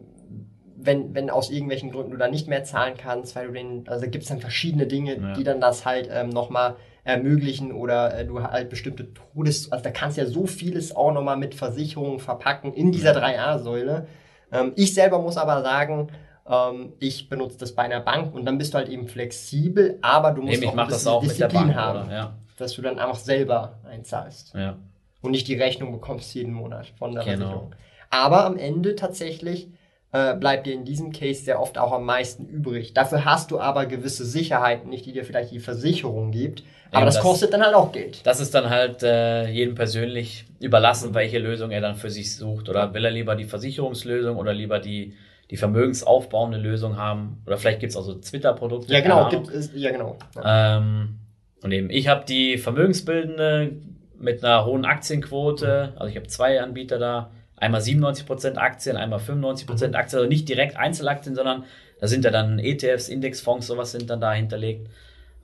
wenn, 0.80 1.16
wenn 1.16 1.30
aus 1.32 1.50
irgendwelchen 1.50 1.92
Gründen 1.92 2.12
du 2.12 2.18
da 2.18 2.28
nicht 2.28 2.48
mehr 2.48 2.64
zahlen 2.64 2.94
kannst, 2.98 3.36
weil 3.36 3.48
du 3.48 3.54
den, 3.54 3.88
also 3.88 4.06
gibt 4.08 4.24
es 4.24 4.30
dann 4.30 4.40
verschiedene 4.40 4.86
Dinge, 4.86 5.18
Ja. 5.18 5.34
die 5.34 5.44
dann 5.44 5.60
das 5.60 5.86
halt 5.86 6.08
ähm, 6.12 6.30
nochmal 6.30 6.76
ermöglichen 7.08 7.72
oder 7.72 8.20
äh, 8.20 8.26
du 8.26 8.44
halt 8.44 8.70
bestimmte 8.70 9.14
Todes, 9.14 9.72
also 9.72 9.82
da 9.82 9.92
kannst 9.92 10.18
ja 10.18 10.26
so 10.26 10.46
vieles 10.46 10.94
auch 10.94 11.14
nochmal 11.14 11.38
mit 11.38 11.56
Versicherungen 11.56 12.20
verpacken 12.20 12.74
in 12.74 12.92
dieser 12.92 13.16
3a-Säule. 13.16 14.08
Ähm, 14.52 14.74
ich 14.76 14.94
selber 14.94 15.20
muss 15.20 15.38
aber 15.38 15.62
sagen, 15.62 16.10
ähm, 16.46 16.94
ich 17.00 17.30
benutze 17.30 17.58
das 17.60 17.74
bei 17.74 17.84
einer 17.84 18.02
Bank 18.02 18.36
und 18.36 18.46
dann 18.46 18.58
bist 18.58 18.74
du 18.74 18.78
halt 18.78 18.90
eben 18.90 19.08
flexibel, 19.08 19.98
aber 20.02 20.32
du 20.32 20.42
musst 20.42 20.62
Eben, 20.62 20.68
auch 20.68 20.78
ein 20.78 20.88
bisschen 20.88 21.12
auch 21.12 21.22
mit 21.22 21.40
der 21.40 21.48
Disziplin 21.48 21.74
Bank, 21.74 21.80
haben? 21.80 22.12
Ja, 22.12 22.34
dass 22.58 22.74
du 22.74 22.82
dann 22.82 23.00
einfach 23.00 23.16
selber 23.16 23.80
einzahlst 23.90 24.54
ja. 24.54 24.76
und 25.22 25.32
nicht 25.32 25.48
die 25.48 25.56
Rechnung 25.56 25.94
bekommst 25.94 26.34
jeden 26.36 26.52
Monat 26.52 26.88
von 27.00 27.14
der 27.14 27.24
Genau. 27.24 27.38
Versicherung. 27.38 27.76
Aber 28.10 28.46
am 28.46 28.58
Ende 28.58 28.96
tatsächlich 28.96 29.70
äh, 30.14 30.36
bleibt 30.36 30.66
dir 30.68 30.74
in 30.74 30.86
diesem 30.86 31.12
Case 31.12 31.44
sehr 31.44 31.62
oft 31.62 31.78
auch 31.78 31.92
am 31.92 32.06
meisten 32.06 32.46
übrig. 32.46 32.94
Dafür 32.94 33.26
hast 33.26 33.52
du 33.52 33.60
aber 33.60 33.86
gewisse 33.86 34.26
Sicherheiten, 34.26 34.90
nicht 34.90 35.06
die 35.06 35.12
dir 35.12 35.26
vielleicht 35.26 35.52
die 35.52 35.60
Versicherung 35.60 36.32
gibt. 36.32 36.64
Aber 36.92 37.06
das, 37.06 37.16
das- 37.16 37.24
kostet 37.24 37.52
dann 37.54 37.62
halt 37.62 37.76
auch 37.76 37.92
Geld. 37.92 38.26
Das 38.26 38.40
ist 38.40 38.56
dann 38.56 38.70
halt 38.70 39.04
äh, 39.04 39.48
jedem 39.50 39.76
persönlich 39.76 40.46
überlassen, 40.62 41.14
welche 41.14 41.38
Lösung 41.40 41.72
er 41.72 41.82
dann 41.82 41.96
für 41.96 42.10
sich 42.10 42.36
sucht. 42.36 42.70
Oder 42.70 42.94
will 42.94 43.04
er 43.04 43.12
lieber 43.12 43.36
die 43.36 43.44
Versicherungslösung 43.44 44.38
oder 44.38 44.54
lieber 44.54 44.80
die, 44.80 45.14
die 45.52 45.58
vermögensaufbauende 45.58 46.58
Lösung 46.58 46.96
haben? 46.98 47.42
Oder 47.46 47.58
vielleicht 47.58 47.82
gibt 47.82 47.90
es 47.92 47.98
auch 47.98 48.04
so 48.04 48.14
Twitter-Produkte. 48.14 48.94
Ja, 48.94 49.02
genau. 49.02 49.30
Gibt 49.30 49.50
es, 49.50 49.72
ja, 49.76 49.92
genau. 49.92 50.16
Ja. 50.36 50.78
Ähm, 50.78 51.18
und 51.62 51.72
eben, 51.74 51.90
ich 51.90 52.08
habe 52.08 52.24
die 52.26 52.58
vermögensbildende 52.58 53.74
mit 54.20 54.44
einer 54.44 54.66
hohen 54.66 54.86
Aktienquote. 54.86 55.94
Also 55.98 56.10
ich 56.10 56.16
habe 56.16 56.28
zwei 56.28 56.62
Anbieter 56.62 56.98
da. 56.98 57.32
Einmal 57.58 57.82
97% 57.82 58.56
Aktien, 58.58 58.96
einmal 58.98 59.20
95% 59.20 59.96
Aktien. 59.96 60.20
Also 60.20 60.30
nicht 60.30 60.48
direkt 60.48 60.78
Einzelaktien, 60.78 61.36
sondern 61.36 61.64
da 62.00 62.08
sind 62.08 62.24
ja 62.24 62.32
dann 62.32 62.60
ETFs, 62.60 63.10
Indexfonds, 63.10 63.68
sowas 63.68 63.92
sind 63.92 64.10
dann 64.10 64.22
da 64.22 64.32
hinterlegt. 64.34 64.88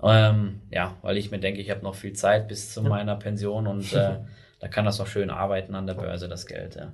Ähm, 0.02 0.62
ja, 0.70 0.96
weil 1.02 1.18
ich 1.18 1.32
mir 1.32 1.40
denke, 1.40 1.60
ich 1.60 1.70
habe 1.72 1.82
noch 1.82 1.96
viel 1.96 2.14
Zeit 2.14 2.48
bis 2.48 2.74
zu 2.74 2.82
meiner 2.84 3.16
Pension 3.16 3.68
und 3.68 3.92
äh, 3.94 4.20
da 4.60 4.68
kann 4.68 4.86
das 4.86 5.00
noch 5.00 5.08
schön 5.08 5.30
arbeiten 5.30 5.76
an 5.76 5.88
der 5.88 5.96
Börse, 5.96 6.30
das 6.30 6.46
Geld. 6.46 6.76
Ja. 6.76 6.92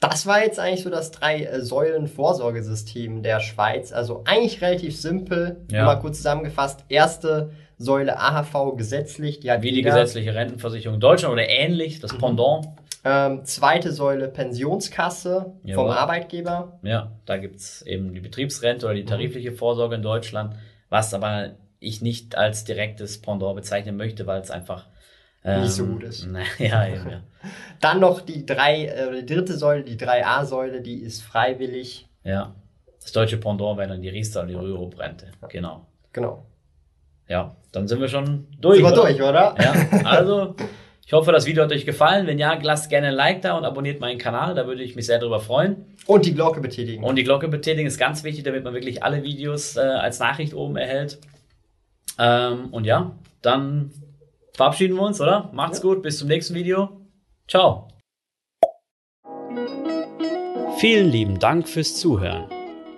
Das 0.00 0.26
war 0.26 0.42
jetzt 0.42 0.58
eigentlich 0.58 0.82
so 0.82 0.90
das 0.90 1.12
Drei-Säulen-Vorsorgesystem 1.12 3.22
der 3.22 3.38
Schweiz. 3.38 3.92
Also 3.92 4.24
eigentlich 4.24 4.60
relativ 4.60 5.00
simpel. 5.00 5.64
Ja. 5.70 5.84
Mal 5.84 6.00
kurz 6.00 6.16
zusammengefasst. 6.16 6.84
Erste 6.88 7.52
Säule 7.78 8.18
AHV 8.18 8.76
gesetzlich. 8.76 9.38
Die 9.38 9.52
hat 9.52 9.62
Wie 9.62 9.70
die 9.70 9.76
jeder. 9.76 9.90
gesetzliche 9.90 10.34
Rentenversicherung 10.34 10.96
in 10.96 11.00
Deutschland 11.00 11.32
oder 11.32 11.48
ähnlich, 11.48 12.00
das 12.00 12.18
Pendant. 12.18 12.66
Ähm, 13.04 13.44
zweite 13.44 13.92
Säule 13.92 14.28
Pensionskasse 14.28 15.54
vom 15.62 15.68
Jawohl. 15.68 15.90
Arbeitgeber. 15.90 16.78
Ja, 16.82 17.10
da 17.26 17.36
gibt's 17.36 17.82
eben 17.82 18.14
die 18.14 18.20
Betriebsrente 18.20 18.86
oder 18.86 18.94
die 18.94 19.04
tarifliche 19.04 19.52
Vorsorge 19.52 19.96
in 19.96 20.02
Deutschland, 20.02 20.54
was 20.88 21.12
aber 21.12 21.56
ich 21.80 22.00
nicht 22.00 22.36
als 22.36 22.64
direktes 22.64 23.20
Pendant 23.20 23.56
bezeichnen 23.56 23.96
möchte, 23.96 24.26
weil 24.28 24.40
es 24.40 24.50
einfach 24.52 24.86
ähm, 25.44 25.62
Nicht 25.62 25.72
so 25.72 25.84
gut 25.86 26.04
ist. 26.04 26.28
Ja, 26.58 26.86
eben, 26.86 27.10
ja. 27.10 27.22
Dann 27.80 27.98
noch 27.98 28.20
die 28.20 28.46
drei, 28.46 28.84
äh, 28.86 29.22
die 29.24 29.34
dritte 29.34 29.56
Säule, 29.56 29.82
die 29.82 29.96
3a-Säule, 29.96 30.80
die 30.80 31.00
ist 31.00 31.22
freiwillig. 31.22 32.08
ja. 32.24 32.54
Das 33.02 33.10
deutsche 33.10 33.36
Pendant 33.36 33.78
wäre 33.78 33.88
dann 33.88 34.00
die 34.00 34.08
Riester 34.10 34.42
und 34.42 34.46
die 34.46 34.54
Rürup-Rente. 34.54 35.32
Genau. 35.48 35.88
Genau. 36.12 36.46
Ja, 37.28 37.56
dann 37.72 37.88
sind 37.88 38.00
wir 38.00 38.06
schon 38.06 38.46
durch. 38.60 38.76
Sind 38.76 38.84
wir 38.86 38.92
oder? 38.92 39.02
durch, 39.02 39.20
oder? 39.20 39.56
Ja, 39.60 40.06
also 40.08 40.54
ich 41.12 41.14
hoffe, 41.14 41.30
das 41.30 41.44
Video 41.44 41.62
hat 41.62 41.70
euch 41.72 41.84
gefallen. 41.84 42.26
Wenn 42.26 42.38
ja, 42.38 42.58
lasst 42.62 42.88
gerne 42.88 43.08
ein 43.08 43.14
Like 43.14 43.42
da 43.42 43.58
und 43.58 43.66
abonniert 43.66 44.00
meinen 44.00 44.16
Kanal, 44.16 44.54
da 44.54 44.66
würde 44.66 44.82
ich 44.82 44.96
mich 44.96 45.04
sehr 45.04 45.18
darüber 45.18 45.40
freuen. 45.40 45.84
Und 46.06 46.24
die 46.24 46.32
Glocke 46.32 46.62
betätigen. 46.62 47.04
Und 47.04 47.16
die 47.16 47.22
Glocke 47.22 47.48
betätigen 47.48 47.86
ist 47.86 47.98
ganz 47.98 48.24
wichtig, 48.24 48.44
damit 48.44 48.64
man 48.64 48.72
wirklich 48.72 49.02
alle 49.02 49.22
Videos 49.22 49.76
äh, 49.76 49.80
als 49.80 50.20
Nachricht 50.20 50.54
oben 50.54 50.76
erhält. 50.76 51.18
Ähm, 52.18 52.68
und 52.70 52.86
ja, 52.86 53.14
dann 53.42 53.90
verabschieden 54.54 54.94
wir 54.94 55.02
uns, 55.02 55.20
oder? 55.20 55.50
Macht's 55.52 55.82
gut, 55.82 56.02
bis 56.02 56.16
zum 56.18 56.28
nächsten 56.28 56.54
Video. 56.54 56.88
Ciao. 57.46 57.88
Vielen 60.78 61.10
lieben 61.10 61.38
Dank 61.38 61.68
fürs 61.68 61.94
Zuhören. 61.94 62.46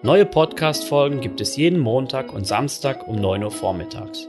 Neue 0.04 0.24
Podcast-Folgen 0.24 1.20
gibt 1.20 1.40
es 1.40 1.56
jeden 1.56 1.80
Montag 1.80 2.32
und 2.32 2.46
Samstag 2.46 3.08
um 3.08 3.16
9 3.16 3.42
Uhr 3.42 3.50
vormittags. 3.50 4.28